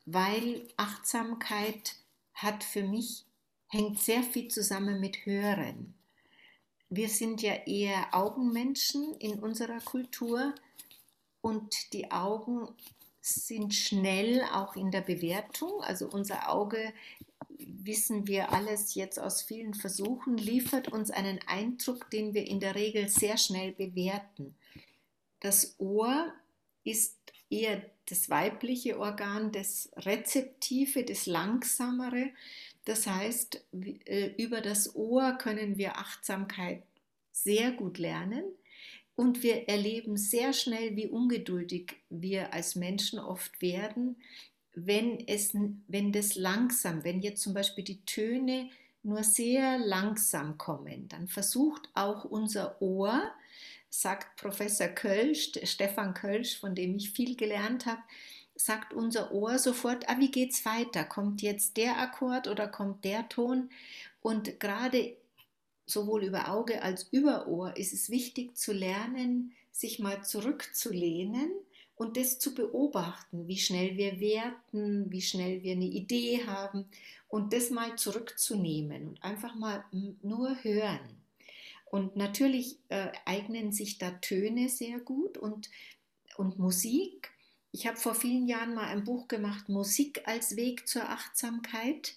[0.05, 1.95] weil Achtsamkeit
[2.33, 3.25] hat für mich,
[3.67, 5.93] hängt sehr viel zusammen mit Hören.
[6.89, 10.53] Wir sind ja eher Augenmenschen in unserer Kultur
[11.41, 12.67] und die Augen
[13.21, 15.81] sind schnell auch in der Bewertung.
[15.81, 16.93] Also unser Auge,
[17.83, 22.75] wissen wir alles jetzt aus vielen Versuchen, liefert uns einen Eindruck, den wir in der
[22.75, 24.55] Regel sehr schnell bewerten.
[25.39, 26.33] Das Ohr
[26.83, 27.17] ist
[27.49, 32.29] eher das weibliche Organ, das Rezeptive, das Langsamere.
[32.85, 33.63] Das heißt,
[34.05, 36.83] äh, über das Ohr können wir Achtsamkeit
[37.31, 38.43] sehr gut lernen
[39.21, 44.15] und wir erleben sehr schnell, wie ungeduldig wir als Menschen oft werden,
[44.73, 45.53] wenn, es,
[45.87, 48.71] wenn das langsam, wenn jetzt zum Beispiel die Töne
[49.03, 53.21] nur sehr langsam kommen, dann versucht auch unser Ohr,
[53.91, 58.01] sagt Professor Kölsch, Stefan Kölsch, von dem ich viel gelernt habe,
[58.55, 61.03] sagt unser Ohr sofort, ah, wie geht's weiter?
[61.03, 63.69] Kommt jetzt der Akkord oder kommt der Ton?
[64.23, 65.15] Und gerade
[65.91, 71.51] sowohl über Auge als über Ohr ist es wichtig zu lernen, sich mal zurückzulehnen
[71.95, 76.85] und das zu beobachten, wie schnell wir werten, wie schnell wir eine Idee haben
[77.27, 79.85] und das mal zurückzunehmen und einfach mal
[80.21, 81.21] nur hören.
[81.85, 85.69] Und natürlich äh, eignen sich da Töne sehr gut und,
[86.37, 87.31] und Musik.
[87.71, 92.15] Ich habe vor vielen Jahren mal ein Buch gemacht, Musik als Weg zur Achtsamkeit.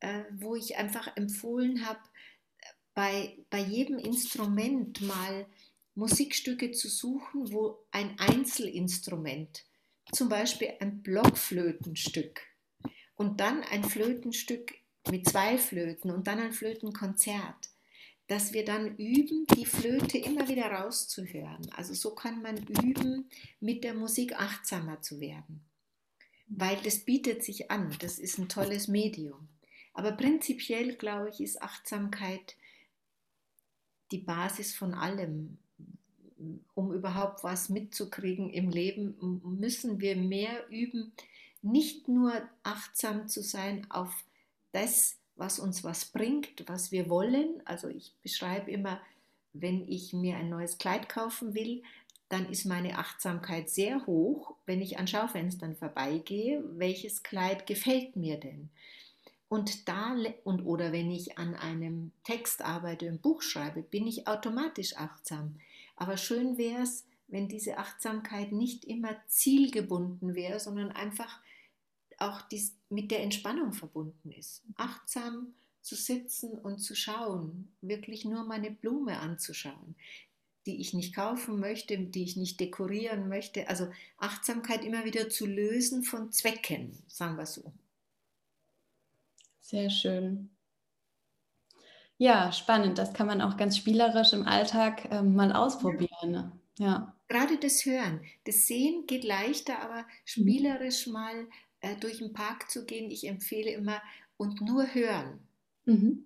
[0.00, 2.00] äh, wo ich einfach empfohlen habe,
[2.98, 5.46] bei, bei jedem Instrument mal
[5.94, 9.64] Musikstücke zu suchen, wo ein Einzelinstrument,
[10.10, 12.40] zum Beispiel ein Blockflötenstück
[13.14, 14.74] und dann ein Flötenstück
[15.08, 17.70] mit zwei Flöten und dann ein Flötenkonzert,
[18.26, 21.70] dass wir dann üben, die Flöte immer wieder rauszuhören.
[21.76, 23.30] Also so kann man üben,
[23.60, 25.64] mit der Musik achtsamer zu werden,
[26.48, 29.48] weil das bietet sich an, das ist ein tolles Medium.
[29.94, 32.56] Aber prinzipiell, glaube ich, ist Achtsamkeit
[34.10, 35.58] die Basis von allem.
[36.74, 41.12] Um überhaupt was mitzukriegen im Leben, müssen wir mehr üben,
[41.62, 44.24] nicht nur achtsam zu sein auf
[44.72, 47.60] das, was uns was bringt, was wir wollen.
[47.64, 49.00] Also ich beschreibe immer,
[49.52, 51.82] wenn ich mir ein neues Kleid kaufen will,
[52.28, 58.38] dann ist meine Achtsamkeit sehr hoch, wenn ich an Schaufenstern vorbeigehe, welches Kleid gefällt mir
[58.38, 58.68] denn?
[59.48, 64.28] Und da und oder wenn ich an einem Text arbeite, ein Buch schreibe, bin ich
[64.28, 65.56] automatisch achtsam.
[65.96, 71.40] Aber schön wäre es, wenn diese Achtsamkeit nicht immer zielgebunden wäre, sondern einfach
[72.18, 74.62] auch dies mit der Entspannung verbunden ist.
[74.76, 79.94] Achtsam zu sitzen und zu schauen, wirklich nur meine Blume anzuschauen,
[80.66, 83.68] die ich nicht kaufen möchte, die ich nicht dekorieren möchte.
[83.68, 87.72] Also Achtsamkeit immer wieder zu lösen von Zwecken, sagen wir so.
[89.68, 90.48] Sehr schön.
[92.16, 92.96] Ja, spannend.
[92.96, 96.52] Das kann man auch ganz spielerisch im Alltag äh, mal ausprobieren.
[96.78, 97.14] Ja.
[97.28, 98.22] Gerade das Hören.
[98.44, 101.46] Das Sehen geht leichter, aber spielerisch mal
[101.80, 103.10] äh, durch den Park zu gehen.
[103.10, 104.00] Ich empfehle immer
[104.38, 105.46] und nur hören.
[105.84, 106.24] Mhm.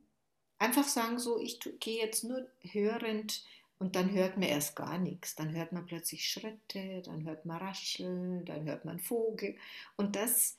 [0.61, 3.45] Einfach sagen so, ich gehe jetzt nur hörend
[3.81, 5.35] und dann hört man erst gar nichts.
[5.35, 9.57] Dann hört man plötzlich Schritte, dann hört man Rascheln, dann hört man Vogel.
[9.97, 10.59] Und das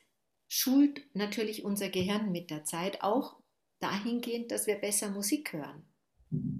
[0.54, 3.38] schult natürlich unser Gehirn mit der Zeit auch
[3.80, 5.84] dahingehend, dass wir besser Musik hören.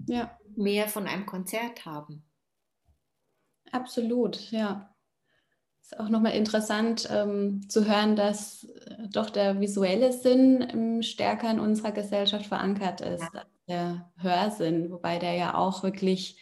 [0.08, 0.36] Ja.
[0.56, 2.24] Mehr von einem Konzert haben.
[3.70, 4.92] Absolut, ja.
[5.80, 11.50] Ist auch nochmal interessant ähm, zu hören, dass äh, doch der visuelle Sinn ähm, stärker
[11.52, 13.40] in unserer Gesellschaft verankert ist, ja.
[13.40, 16.40] als der Hörsinn, wobei der ja auch wirklich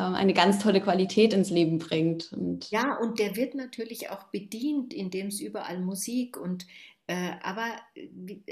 [0.00, 2.32] eine ganz tolle Qualität ins Leben bringt.
[2.32, 6.66] Und ja, und der wird natürlich auch bedient, indem es überall Musik und
[7.06, 7.66] äh, aber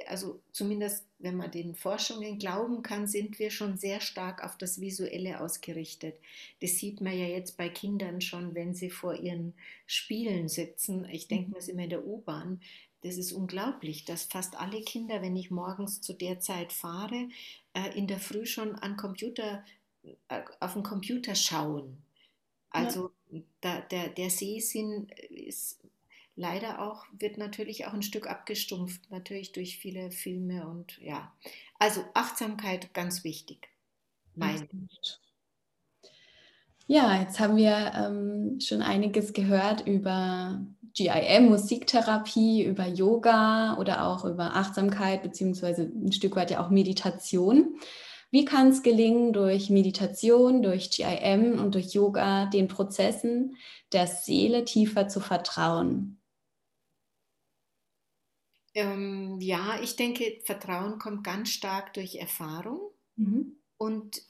[0.08, 4.80] also zumindest wenn man den Forschungen glauben kann, sind wir schon sehr stark auf das
[4.80, 6.16] Visuelle ausgerichtet.
[6.60, 9.54] Das sieht man ja jetzt bei Kindern schon, wenn sie vor ihren
[9.86, 11.06] Spielen sitzen.
[11.10, 11.52] Ich denke mhm.
[11.52, 12.60] mir es immer in der U-Bahn.
[13.02, 17.28] Das ist unglaublich, dass fast alle Kinder, wenn ich morgens zu der Zeit fahre,
[17.72, 19.81] äh, in der Früh schon an Computer, äh,
[20.60, 22.02] auf den Computer schauen.
[22.70, 23.40] Also ja.
[23.60, 25.80] da, der, der Sehsinn ist
[26.36, 31.32] leider auch, wird natürlich auch ein Stück abgestumpft, natürlich durch viele Filme und ja.
[31.78, 33.68] Also Achtsamkeit ganz wichtig.
[34.34, 34.68] Mein.
[36.86, 40.60] Ja, jetzt haben wir ähm, schon einiges gehört über
[40.94, 47.78] GIM, Musiktherapie, über Yoga oder auch über Achtsamkeit, beziehungsweise ein Stück weit ja auch Meditation.
[48.32, 53.58] Wie kann es gelingen, durch Meditation, durch GIM und durch Yoga den Prozessen
[53.92, 56.18] der Seele tiefer zu vertrauen?
[58.74, 62.80] Ähm, ja, ich denke, Vertrauen kommt ganz stark durch Erfahrung.
[63.16, 63.58] Mhm.
[63.76, 64.22] Und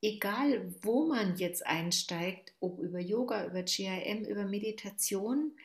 [0.00, 5.58] egal, wo man jetzt einsteigt, ob über Yoga, über GIM, über Meditation,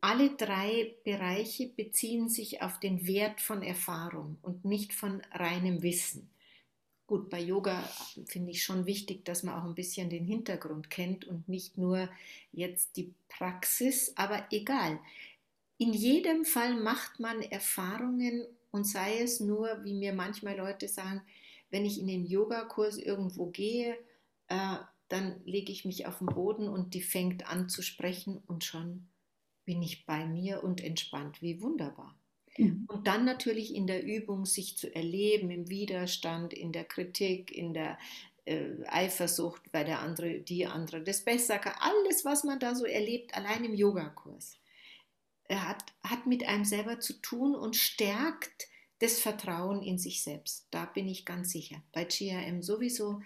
[0.00, 6.30] alle drei Bereiche beziehen sich auf den Wert von Erfahrung und nicht von reinem Wissen.
[7.06, 7.88] Gut, bei Yoga
[8.26, 12.08] finde ich schon wichtig, dass man auch ein bisschen den Hintergrund kennt und nicht nur
[12.52, 14.98] jetzt die Praxis, aber egal.
[15.78, 21.22] In jedem Fall macht man Erfahrungen und sei es nur, wie mir manchmal Leute sagen,
[21.70, 23.96] wenn ich in den Yogakurs irgendwo gehe,
[24.48, 24.76] äh,
[25.08, 29.06] dann lege ich mich auf den Boden und die fängt an zu sprechen und schon
[29.64, 31.40] bin ich bei mir und entspannt.
[31.40, 32.16] Wie wunderbar.
[32.56, 32.86] Mhm.
[32.88, 37.74] Und dann natürlich in der Übung sich zu erleben, im Widerstand, in der Kritik, in
[37.74, 37.98] der
[38.44, 41.74] äh, Eifersucht, weil der andere, die andere das besser kann.
[41.78, 44.58] Alles, was man da so erlebt, allein im Yogakurs
[45.50, 50.66] hat, hat mit einem selber zu tun und stärkt das Vertrauen in sich selbst.
[50.70, 51.82] Da bin ich ganz sicher.
[51.92, 53.20] Bei GRM sowieso,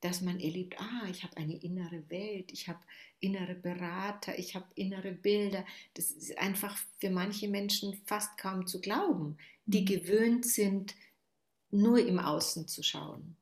[0.00, 2.80] dass man erlebt, ah, ich habe eine innere Welt, ich habe
[3.20, 5.64] innere Berater, ich habe innere Bilder.
[5.94, 9.86] Das ist einfach für manche Menschen fast kaum zu glauben, die mhm.
[9.86, 10.94] gewöhnt sind,
[11.70, 13.36] nur im Außen zu schauen.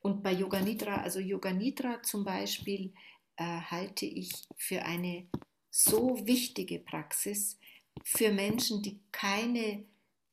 [0.00, 2.92] Und bei Yoga Nidra, also Yoga Nidra zum Beispiel,
[3.36, 5.26] äh, halte ich für eine
[5.70, 7.58] so wichtige Praxis
[8.04, 9.84] für Menschen, die keine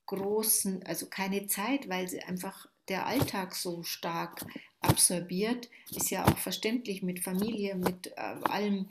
[0.06, 4.46] großen, also keine Zeit, weil sie einfach der Alltag so stark
[4.82, 8.88] absorbiert, ist ja auch verständlich mit Familie, mit äh, allem,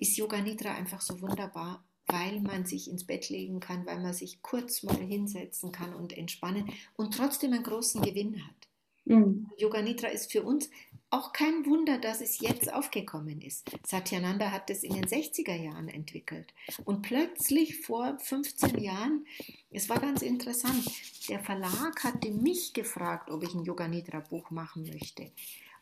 [0.00, 4.14] ist Yoga Nidra einfach so wunderbar, weil man sich ins Bett legen kann, weil man
[4.14, 8.68] sich kurz mal hinsetzen kann und entspannen und trotzdem einen großen Gewinn hat.
[9.04, 9.50] Mhm.
[9.58, 10.70] Yoga Nidra ist für uns
[11.12, 13.70] auch kein Wunder, dass es jetzt aufgekommen ist.
[13.86, 16.54] Satyananda hat es in den 60er Jahren entwickelt.
[16.84, 19.26] Und plötzlich vor 15 Jahren,
[19.70, 20.84] es war ganz interessant,
[21.28, 25.30] der Verlag hatte mich gefragt, ob ich ein Yoga Nidra Buch machen möchte.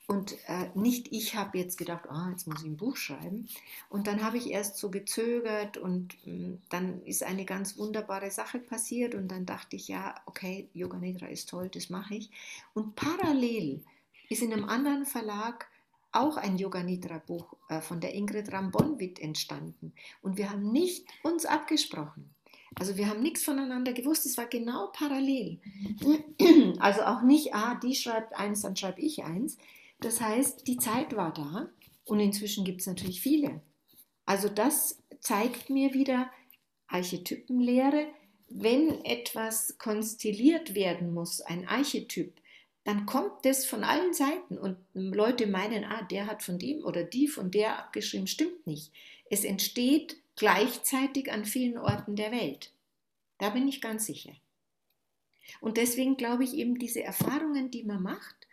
[0.09, 3.49] Und äh, nicht ich habe jetzt gedacht, ah, jetzt muss ich ein Buch schreiben.
[3.89, 8.33] Und dann habe ich erst so gezögert und mh, hm, dann ist eine ganz wunderbare
[8.33, 12.31] Sache passiert und dann dachte ich, ja, okay, Yoga Nidra ist toll, das mache ich.
[12.75, 13.85] Und parallel
[14.31, 15.69] ist in einem anderen Verlag
[16.13, 19.93] auch ein Yoga Nidra Buch äh, von der Ingrid Rambonwit entstanden.
[20.23, 22.35] Und wir haben nicht uns abgesprochen.
[22.77, 25.61] Also wir haben nichts voneinander gewusst, es war genau parallel.
[26.79, 29.59] Also auch nicht, ah, die schreibt eins, dann schreibe ich eins.
[30.01, 31.69] Das heißt, die Zeit war da
[32.07, 33.61] und inzwischen gibt es natürlich viele.
[34.25, 36.31] Also das zeigt mir wieder
[36.87, 38.07] Archetypenlehre.
[38.49, 42.40] Wenn etwas konstelliert werden muss, ein Archetyp,
[42.85, 47.05] dann kommt das von allen Seiten und Leute meinen, ah, der hat von dem oder
[47.05, 48.93] die von der abgeschrieben, stimmt nicht.
[49.31, 52.73] Es entsteht gleichzeitig an vielen Orten der Welt.
[53.39, 54.33] Da bin ich ganz sicher.
[55.61, 58.47] Und deswegen glaube ich eben, diese Erfahrungen, die man macht,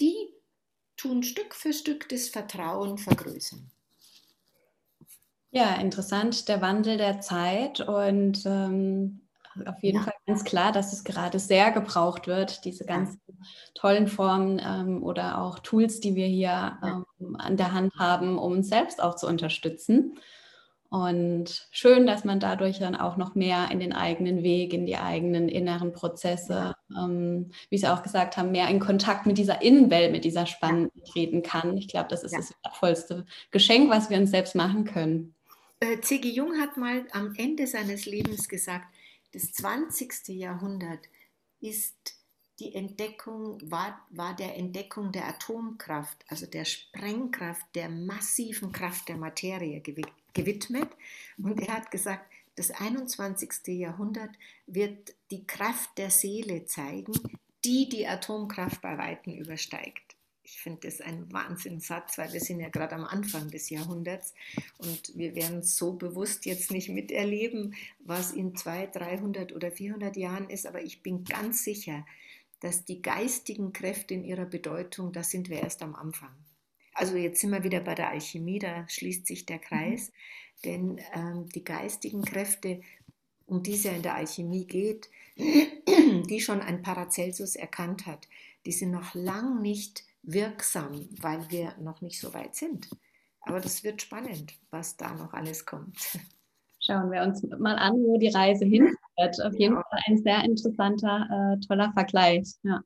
[0.00, 0.16] die
[0.96, 3.70] tun Stück für Stück das Vertrauen vergrößern.
[5.50, 9.20] Ja, interessant, der Wandel der Zeit und ähm,
[9.66, 10.04] auf jeden ja.
[10.04, 13.20] Fall ganz klar, dass es gerade sehr gebraucht wird, diese ganzen
[13.74, 18.52] tollen Formen ähm, oder auch Tools, die wir hier ähm, an der Hand haben, um
[18.52, 20.18] uns selbst auch zu unterstützen.
[20.92, 24.98] Und schön, dass man dadurch dann auch noch mehr in den eigenen Weg, in die
[24.98, 30.12] eigenen inneren Prozesse, ähm, wie Sie auch gesagt haben, mehr in Kontakt mit dieser Innenwelt,
[30.12, 31.78] mit dieser Spannenden treten kann.
[31.78, 35.34] Ich glaube, das ist das wertvollste Geschenk, was wir uns selbst machen können.
[35.80, 36.28] Äh, C.G.
[36.28, 38.84] Jung hat mal am Ende seines Lebens gesagt,
[39.32, 40.28] das 20.
[40.28, 41.08] Jahrhundert
[41.60, 42.16] ist
[42.58, 49.16] die Entdeckung, war, war der Entdeckung der Atomkraft, also der Sprengkraft, der massiven Kraft der
[49.16, 49.80] Materie
[50.32, 50.88] gewidmet.
[51.38, 53.66] Und er hat gesagt, das 21.
[53.78, 57.14] Jahrhundert wird die Kraft der Seele zeigen,
[57.64, 60.11] die die Atomkraft bei Weitem übersteigt
[60.52, 64.34] ich finde das ein Wahnsinnssatz, weil wir sind ja gerade am Anfang des Jahrhunderts
[64.76, 70.50] und wir werden so bewusst jetzt nicht miterleben, was in 200, 300 oder 400 Jahren
[70.50, 72.04] ist, aber ich bin ganz sicher,
[72.60, 76.34] dass die geistigen Kräfte in ihrer Bedeutung, da sind wir erst am Anfang.
[76.92, 80.62] Also jetzt sind wir wieder bei der Alchemie, da schließt sich der Kreis, mhm.
[80.64, 82.82] denn ähm, die geistigen Kräfte,
[83.46, 88.28] um die es ja in der Alchemie geht, die schon ein Paracelsus erkannt hat,
[88.66, 92.88] die sind noch lang nicht wirksam, weil wir noch nicht so weit sind.
[93.40, 95.98] Aber das wird spannend, was da noch alles kommt.
[96.80, 98.96] Schauen wir uns mal an, wo die Reise hinführt.
[99.44, 99.82] Auf jeden ja.
[99.88, 102.54] Fall ein sehr interessanter, äh, toller Vergleich.
[102.62, 102.82] Ja.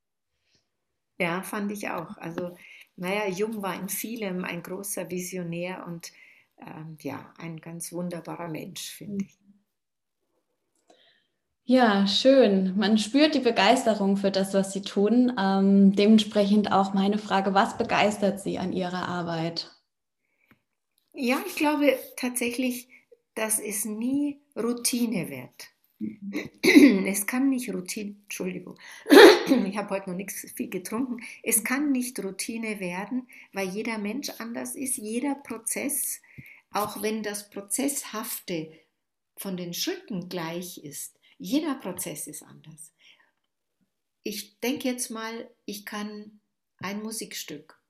[1.18, 2.16] ja, fand ich auch.
[2.18, 2.56] Also,
[2.96, 6.12] naja, Jung war in vielem ein großer Visionär und
[6.58, 9.20] ähm, ja, ein ganz wunderbarer Mensch, finde mhm.
[9.30, 9.45] ich.
[11.66, 12.76] Ja, schön.
[12.76, 15.32] Man spürt die Begeisterung für das, was Sie tun.
[15.38, 19.70] Ähm, dementsprechend auch meine Frage, was begeistert Sie an Ihrer Arbeit?
[21.12, 22.88] Ja, ich glaube tatsächlich,
[23.34, 25.68] dass es nie Routine wird.
[25.98, 26.50] Mhm.
[27.06, 28.78] Es kann nicht Routine, Entschuldigung,
[29.66, 31.18] ich habe heute noch nichts viel getrunken.
[31.42, 36.20] Es kann nicht Routine werden, weil jeder Mensch anders ist, jeder Prozess,
[36.70, 38.72] auch wenn das Prozesshafte
[39.36, 42.92] von den Schritten gleich ist, jeder Prozess ist anders.
[44.22, 46.40] Ich denke jetzt mal, ich kann
[46.78, 47.80] ein Musikstück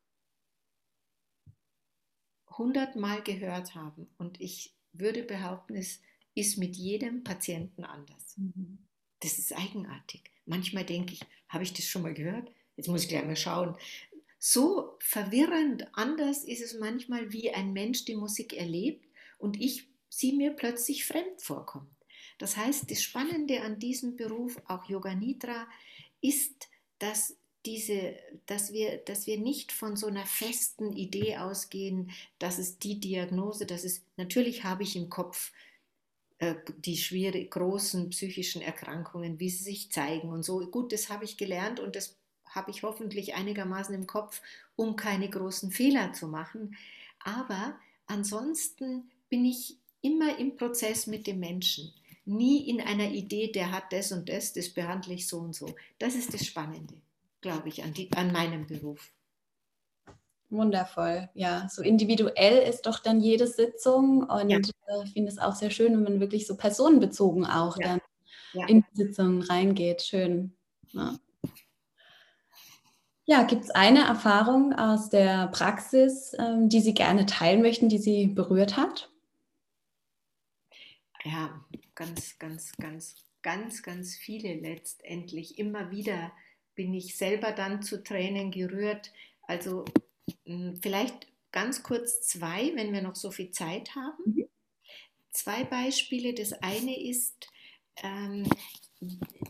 [2.58, 6.00] hundertmal gehört haben und ich würde behaupten, es
[6.34, 8.36] ist mit jedem Patienten anders.
[8.36, 8.78] Mhm.
[9.20, 10.30] Das ist eigenartig.
[10.44, 12.50] Manchmal denke ich, habe ich das schon mal gehört?
[12.76, 13.76] Jetzt muss ich gleich mal schauen.
[14.38, 19.06] So verwirrend anders ist es manchmal, wie ein Mensch die Musik erlebt
[19.38, 21.95] und ich sie mir plötzlich fremd vorkommt.
[22.38, 25.66] Das heißt, das Spannende an diesem Beruf, auch Yoga Nidra,
[26.20, 26.68] ist,
[26.98, 28.14] dass diese,
[28.46, 33.66] dass wir, dass wir nicht von so einer festen Idee ausgehen, dass es die Diagnose,
[33.66, 35.52] dass es, natürlich habe ich im Kopf
[36.38, 40.60] äh, die schwierigen, großen psychischen Erkrankungen, wie sie sich zeigen und so.
[40.66, 42.16] Gut, das habe ich gelernt und das
[42.46, 44.40] habe ich hoffentlich einigermaßen im Kopf,
[44.76, 46.76] um keine großen Fehler zu machen.
[47.18, 51.92] Aber ansonsten bin ich immer im Prozess mit dem Menschen.
[52.26, 55.74] Nie in einer Idee, der hat das und das, das behandle ich so und so.
[55.98, 56.94] Das ist das Spannende,
[57.40, 59.12] glaube ich, an, die, an meinem Beruf.
[60.50, 61.68] Wundervoll, ja.
[61.68, 64.58] So individuell ist doch dann jede Sitzung und ja.
[64.58, 67.88] Äh, ich finde es auch sehr schön, wenn man wirklich so personenbezogen auch ja.
[67.88, 68.00] dann
[68.52, 68.66] ja.
[68.66, 70.02] in die Sitzung reingeht.
[70.02, 70.54] Schön.
[70.92, 71.16] Ja.
[73.28, 77.98] Ja, gibt es eine Erfahrung aus der Praxis, ähm, die Sie gerne teilen möchten, die
[77.98, 79.10] Sie berührt hat?
[81.26, 81.64] Ja,
[81.96, 85.58] ganz, ganz, ganz, ganz, ganz viele letztendlich.
[85.58, 86.32] Immer wieder
[86.76, 89.12] bin ich selber dann zu Tränen gerührt.
[89.42, 89.84] Also
[90.44, 94.22] hm, vielleicht ganz kurz zwei, wenn wir noch so viel Zeit haben.
[94.24, 94.48] Mhm.
[95.32, 96.32] Zwei Beispiele.
[96.32, 97.48] Das eine ist,
[98.04, 98.48] ähm,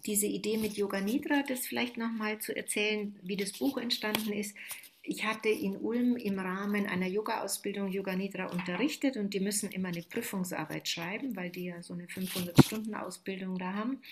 [0.07, 4.57] diese Idee mit Yoga Nidra, das vielleicht nochmal zu erzählen, wie das Buch entstanden ist.
[5.09, 9.88] Ich hatte in Ulm im Rahmen einer Yoga-Ausbildung Yoga Nidra unterrichtet und die müssen immer
[9.88, 14.02] eine Prüfungsarbeit schreiben, weil die ja so eine 500-Stunden-Ausbildung da haben.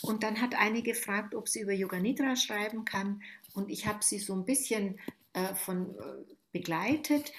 [0.00, 3.22] Und dann hat eine gefragt, ob sie über Yoga Nidra schreiben kann
[3.54, 4.98] und ich habe sie so ein bisschen
[5.32, 6.02] äh, von äh,
[6.50, 7.32] begleitet.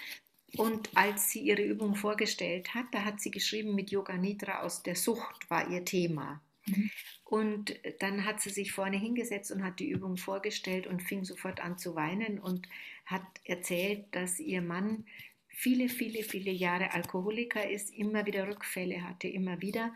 [0.55, 4.83] Und als sie ihre Übung vorgestellt hat, da hat sie geschrieben, mit Yoga Nidra aus
[4.83, 6.41] der Sucht war ihr Thema.
[6.67, 6.91] Mhm.
[7.25, 11.59] Und dann hat sie sich vorne hingesetzt und hat die Übung vorgestellt und fing sofort
[11.59, 12.67] an zu weinen und
[13.05, 15.05] hat erzählt, dass ihr Mann
[15.47, 19.93] viele, viele, viele Jahre Alkoholiker ist, immer wieder Rückfälle hatte, immer wieder.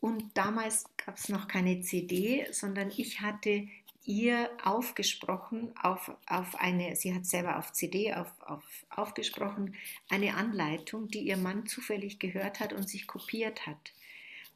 [0.00, 3.68] Und damals gab es noch keine CD, sondern ich hatte
[4.04, 9.74] ihr aufgesprochen auf, auf eine, sie hat selber auf CD auf, auf, aufgesprochen,
[10.08, 13.92] eine Anleitung, die ihr Mann zufällig gehört hat und sich kopiert hat.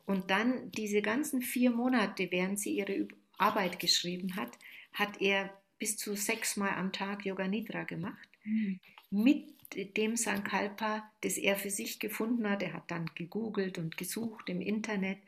[0.07, 3.09] Und dann diese ganzen vier Monate, während sie ihre
[3.39, 4.57] Arbeit geschrieben hat,
[4.93, 5.51] hat er
[5.81, 8.29] bis zu sechsmal am Tag Yoga Nidra gemacht.
[8.45, 8.79] Mhm.
[9.11, 9.49] Mit
[9.97, 12.63] dem Sankalpa, das er für sich gefunden hat.
[12.63, 15.19] Er hat dann gegoogelt und gesucht im Internet.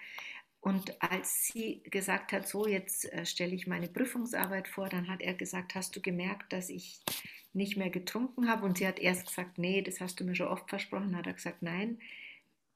[0.61, 5.21] Und als sie gesagt hat, so jetzt äh, stelle ich meine Prüfungsarbeit vor, dann hat
[5.21, 7.01] er gesagt, hast du gemerkt, dass ich
[7.53, 8.65] nicht mehr getrunken habe?
[8.65, 11.17] Und sie hat erst gesagt, nee, das hast du mir schon oft versprochen.
[11.17, 11.99] Hat er gesagt, nein,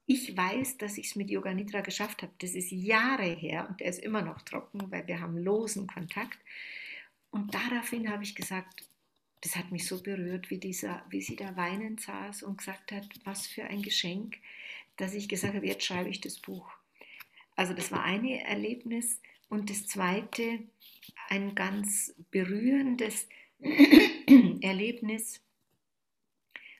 [0.05, 2.31] ich weiß, dass ich es mit Yoga Nidra geschafft habe.
[2.39, 6.39] Das ist Jahre her und er ist immer noch trocken, weil wir haben losen Kontakt.
[7.37, 8.83] Und daraufhin habe ich gesagt,
[9.41, 13.07] das hat mich so berührt, wie, dieser, wie sie da weinend saß und gesagt hat,
[13.25, 14.37] was für ein Geschenk,
[14.95, 16.67] dass ich gesagt habe, jetzt schreibe ich das Buch.
[17.55, 19.21] Also das war ein Erlebnis.
[19.49, 20.63] Und das zweite,
[21.29, 23.27] ein ganz berührendes
[24.61, 25.39] Erlebnis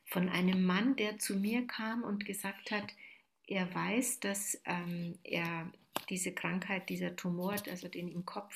[0.06, 2.88] von einem Mann, der zu mir kam und gesagt hat,
[3.46, 5.72] er weiß, dass ähm, er
[6.10, 8.56] diese Krankheit, dieser Tumor, also den im Kopf,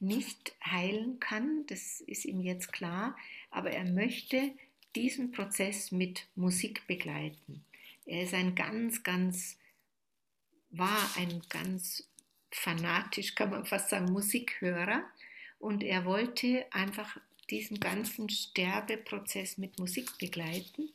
[0.00, 1.66] nicht heilen kann.
[1.66, 3.16] Das ist ihm jetzt klar.
[3.50, 4.52] Aber er möchte
[4.94, 7.64] diesen Prozess mit Musik begleiten.
[8.06, 9.58] Er ist ein ganz, ganz,
[10.70, 12.08] war ein ganz
[12.50, 15.04] fanatisch, kann man fast sagen, Musikhörer.
[15.58, 17.18] Und er wollte einfach
[17.50, 20.90] diesen ganzen Sterbeprozess mit Musik begleiten.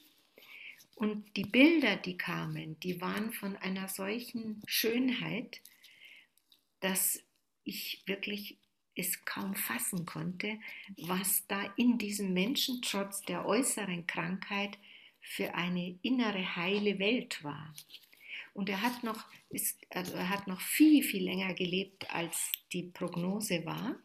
[0.96, 5.62] Und die Bilder, die kamen, die waren von einer solchen Schönheit,
[6.80, 7.24] dass
[7.64, 8.58] ich wirklich
[9.02, 10.60] es kaum fassen konnte,
[10.98, 14.78] was da in diesem Menschen trotz der äußeren Krankheit
[15.22, 17.74] für eine innere heile Welt war.
[18.54, 22.84] Und er hat noch, ist, also er hat noch viel, viel länger gelebt, als die
[22.84, 23.96] Prognose war.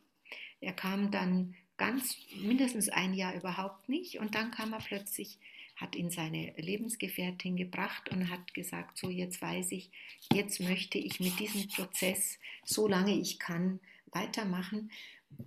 [0.61, 5.39] Er kam dann ganz mindestens ein Jahr überhaupt nicht und dann kam er plötzlich
[5.77, 9.91] hat ihn seine Lebensgefährtin gebracht und hat gesagt, so jetzt weiß ich,
[10.33, 13.79] jetzt möchte ich mit diesem Prozess, solange ich kann,
[14.13, 14.91] weitermachen.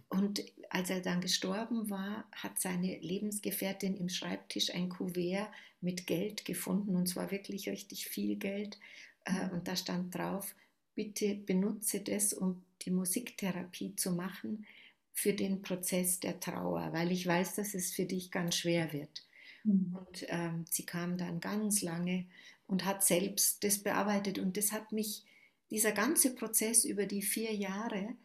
[0.10, 5.50] Und als er dann gestorben war, hat seine Lebensgefährtin im Schreibtisch ein Kuvert
[5.82, 8.78] mit Geld gefunden, und zwar wirklich richtig viel Geld.
[9.26, 10.56] Äh, und da stand drauf,
[10.96, 14.66] bitte benutze das, um die Musiktherapie zu machen
[15.14, 19.24] für den Prozess der Trauer, weil ich weiß, dass es für dich ganz schwer wird.
[19.64, 19.98] Mhm.
[19.98, 22.26] Und ähm, sie kam dann ganz lange
[22.68, 24.40] und hat selbst das bearbeitet.
[24.40, 25.24] Und das hat mich,
[25.72, 28.16] dieser ganze Prozess über die vier Jahre,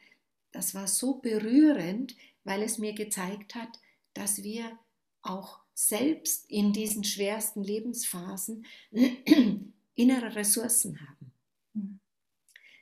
[0.54, 3.80] das war so berührend, weil es mir gezeigt hat,
[4.14, 4.78] dass wir
[5.22, 8.64] auch selbst in diesen schwersten Lebensphasen
[9.96, 11.32] innere Ressourcen haben.
[11.72, 11.98] Mhm.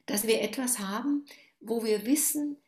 [0.04, 1.24] Dass wir etwas haben,
[1.60, 2.58] wo wir wissen,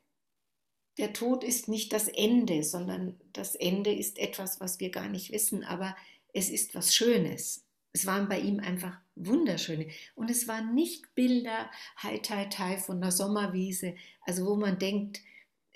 [0.96, 5.32] der Tod ist nicht das Ende, sondern das Ende ist etwas, was wir gar nicht
[5.32, 5.94] wissen, aber
[6.32, 7.63] es ist was Schönes.
[7.94, 9.88] Es waren bei ihm einfach wunderschöne.
[10.14, 13.94] Und es waren nicht Bilder, hi, hi, hi, von der Sommerwiese,
[14.26, 15.20] also wo man denkt,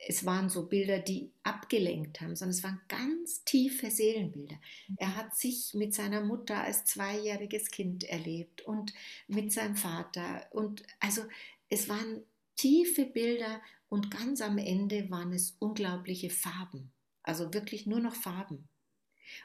[0.07, 4.57] es waren so Bilder, die abgelenkt haben, sondern es waren ganz tiefe Seelenbilder.
[4.97, 8.93] Er hat sich mit seiner Mutter als zweijähriges Kind erlebt und
[9.27, 10.47] mit seinem Vater.
[10.53, 11.23] Und also
[11.69, 12.23] es waren
[12.55, 16.93] tiefe Bilder und ganz am Ende waren es unglaubliche Farben.
[17.23, 18.69] Also wirklich nur noch Farben.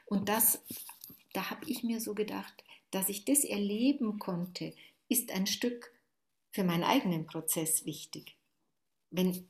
[0.06, 0.62] Und das,
[1.34, 4.72] da habe ich mir so gedacht, dass ich das erleben konnte,
[5.08, 5.92] ist ein Stück
[6.50, 8.36] für meinen eigenen Prozess wichtig.
[9.10, 9.46] Wenn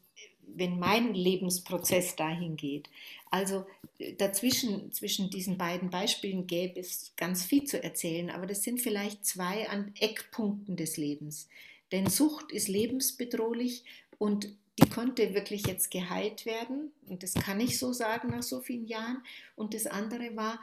[0.47, 2.89] wenn mein Lebensprozess dahin geht.
[3.31, 3.67] Also
[3.99, 8.81] äh, dazwischen, zwischen diesen beiden Beispielen gäbe es ganz viel zu erzählen, aber das sind
[8.81, 11.49] vielleicht zwei an Eckpunkten des Lebens.
[11.93, 13.85] Denn Sucht ist lebensbedrohlich
[14.19, 16.93] und die konnte wirklich jetzt geheilt werden.
[17.07, 19.23] Und das kann ich so sagen nach so vielen Jahren.
[19.55, 20.59] Und das andere war,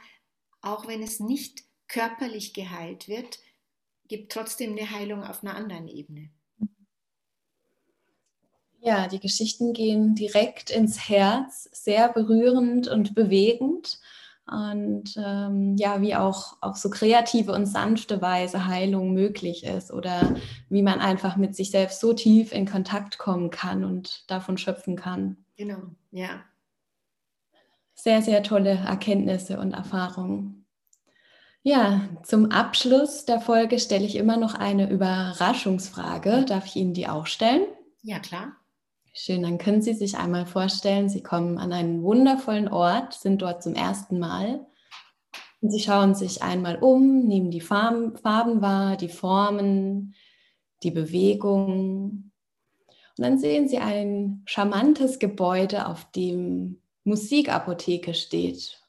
[0.61, 3.39] auch wenn es nicht körperlich geheilt wird,
[4.07, 6.29] gibt trotzdem eine Heilung auf einer anderen Ebene.
[8.79, 13.99] Ja, die Geschichten gehen direkt ins Herz, sehr berührend und bewegend.
[14.47, 20.35] Und ähm, ja, wie auch auf so kreative und sanfte Weise Heilung möglich ist oder
[20.67, 24.95] wie man einfach mit sich selbst so tief in Kontakt kommen kann und davon schöpfen
[24.95, 25.37] kann.
[25.55, 26.43] Genau, ja.
[28.03, 30.65] Sehr, sehr tolle Erkenntnisse und Erfahrungen.
[31.61, 36.43] Ja, zum Abschluss der Folge stelle ich immer noch eine Überraschungsfrage.
[36.45, 37.61] Darf ich Ihnen die auch stellen?
[38.01, 38.53] Ja, klar.
[39.13, 43.61] Schön, dann können Sie sich einmal vorstellen, Sie kommen an einen wundervollen Ort, sind dort
[43.61, 44.65] zum ersten Mal
[45.61, 50.15] und Sie schauen sich einmal um, nehmen die Farben, Farben wahr, die Formen,
[50.81, 52.31] die Bewegung.
[53.15, 58.81] Und dann sehen Sie ein charmantes Gebäude, auf dem Musikapotheke steht.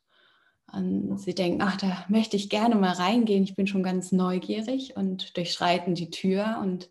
[0.73, 4.97] Und Sie denken, ach, da möchte ich gerne mal reingehen, ich bin schon ganz neugierig
[4.97, 6.91] und durchschreiten die Tür und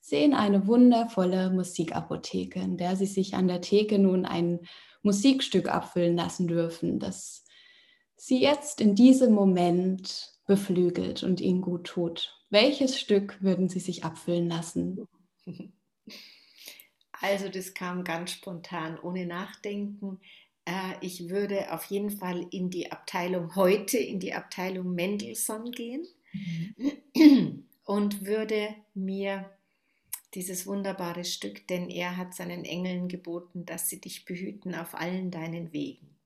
[0.00, 4.60] sehen eine wundervolle Musikapotheke, in der sie sich an der Theke nun ein
[5.02, 7.44] Musikstück abfüllen lassen dürfen, das
[8.14, 12.40] sie jetzt in diesem Moment beflügelt und ihnen gut tut.
[12.50, 15.08] Welches Stück würden Sie sich abfüllen lassen?
[17.20, 20.20] Also das kam ganz spontan, ohne Nachdenken.
[20.66, 26.06] Äh, ich würde auf jeden Fall in die Abteilung heute, in die Abteilung Mendelssohn gehen
[27.14, 27.64] mhm.
[27.84, 29.50] und würde mir
[30.34, 35.30] dieses wunderbare Stück, denn er hat seinen Engeln geboten, dass sie dich behüten auf allen
[35.30, 36.18] deinen Wegen.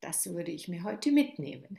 [0.00, 1.78] Das würde ich mir heute mitnehmen.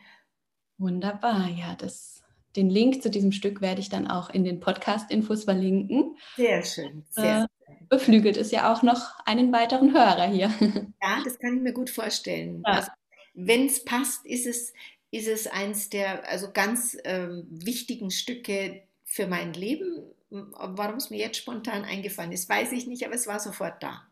[0.78, 2.24] Wunderbar, ja, das,
[2.56, 6.18] den Link zu diesem Stück werde ich dann auch in den Podcast-Infos verlinken.
[6.38, 7.48] Sehr schön, sehr äh,
[7.90, 10.52] Beflügelt ist ja auch noch einen weiteren Hörer hier.
[11.02, 12.64] Ja, das kann ich mir gut vorstellen.
[12.66, 12.74] Ja.
[12.74, 12.92] Also,
[13.34, 14.74] Wenn es passt, ist es,
[15.12, 21.20] ist es eins der also ganz ähm, wichtigen Stücke für mein Leben Warum es mir
[21.20, 24.08] jetzt spontan eingefallen ist, weiß ich nicht, aber es war sofort da.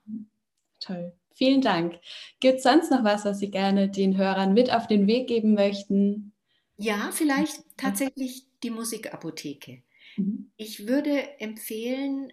[0.80, 1.14] Toll.
[1.34, 1.99] Vielen Dank.
[2.39, 5.55] Gibt es sonst noch was, was Sie gerne den Hörern mit auf den Weg geben
[5.55, 6.34] möchten?
[6.78, 9.82] Ja, vielleicht tatsächlich die Musikapotheke.
[10.18, 10.51] Mhm.
[10.57, 12.32] Ich würde empfehlen,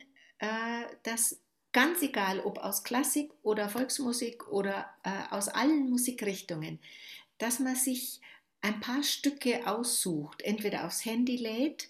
[1.03, 1.41] dass
[1.73, 6.79] ganz egal, ob aus Klassik oder Volksmusik oder äh, aus allen Musikrichtungen,
[7.39, 8.21] dass man sich
[8.61, 11.89] ein paar Stücke aussucht, entweder aufs Handy lädt,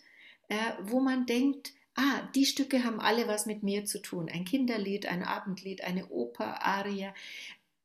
[0.49, 4.29] äh, wo man denkt, ah, die Stücke haben alle was mit mir zu tun.
[4.29, 7.15] Ein Kinderlied, ein Abendlied, eine Oper, Aria,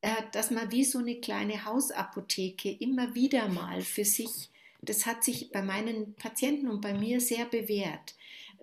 [0.01, 4.49] äh, dass man wie so eine kleine Hausapotheke immer wieder mal für sich,
[4.81, 8.15] das hat sich bei meinen Patienten und bei mir sehr bewährt,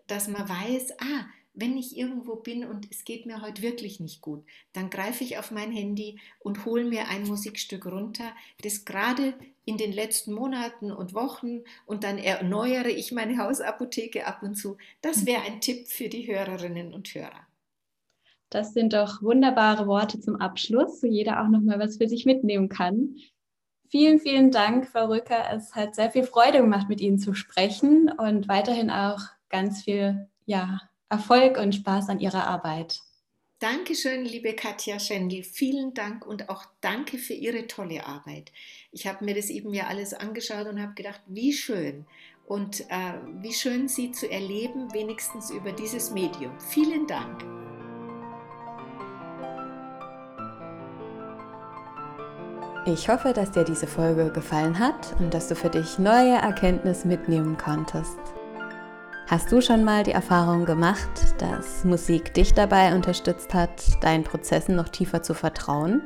[0.07, 1.25] dass man weiß, ah,
[1.61, 5.39] wenn ich irgendwo bin und es geht mir heute wirklich nicht gut, dann greife ich
[5.39, 8.33] auf mein Handy und hole mir ein Musikstück runter,
[8.63, 9.35] das gerade
[9.67, 14.79] in den letzten Monaten und Wochen und dann erneuere ich meine Hausapotheke ab und zu.
[15.03, 17.47] Das wäre ein Tipp für die Hörerinnen und Hörer.
[18.49, 22.27] Das sind doch wunderbare Worte zum Abschluss, wo jeder auch noch mal was für sich
[22.27, 23.17] mitnehmen kann.
[23.91, 25.45] Vielen, vielen Dank, Frau Rücker.
[25.53, 30.29] Es hat sehr viel Freude gemacht, mit Ihnen zu sprechen und weiterhin auch ganz viel
[30.47, 30.81] ja,
[31.11, 33.01] Erfolg und Spaß an Ihrer Arbeit.
[33.59, 35.43] Dankeschön, liebe Katja Schendl.
[35.43, 38.53] Vielen Dank und auch danke für Ihre tolle Arbeit.
[38.93, 42.07] Ich habe mir das eben ja alles angeschaut und habe gedacht, wie schön
[42.47, 46.59] und äh, wie schön Sie zu erleben, wenigstens über dieses Medium.
[46.61, 47.45] Vielen Dank.
[52.87, 57.07] Ich hoffe, dass dir diese Folge gefallen hat und dass du für dich neue Erkenntnisse
[57.07, 58.19] mitnehmen konntest.
[59.31, 61.09] Hast du schon mal die Erfahrung gemacht,
[61.39, 66.03] dass Musik dich dabei unterstützt hat, deinen Prozessen noch tiefer zu vertrauen?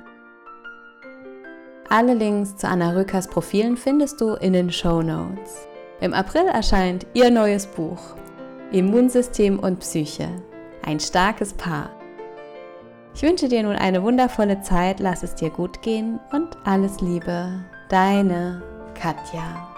[1.88, 5.66] Alle Links zu Anna Rückers Profilen findest du in den Show Notes.
[6.02, 8.14] Im April erscheint ihr neues Buch
[8.72, 10.28] Immunsystem und Psyche.
[10.84, 11.88] Ein starkes Paar.
[13.14, 17.64] Ich wünsche dir nun eine wundervolle Zeit, lass es dir gut gehen und alles Liebe,
[17.88, 18.62] deine
[18.92, 19.73] Katja.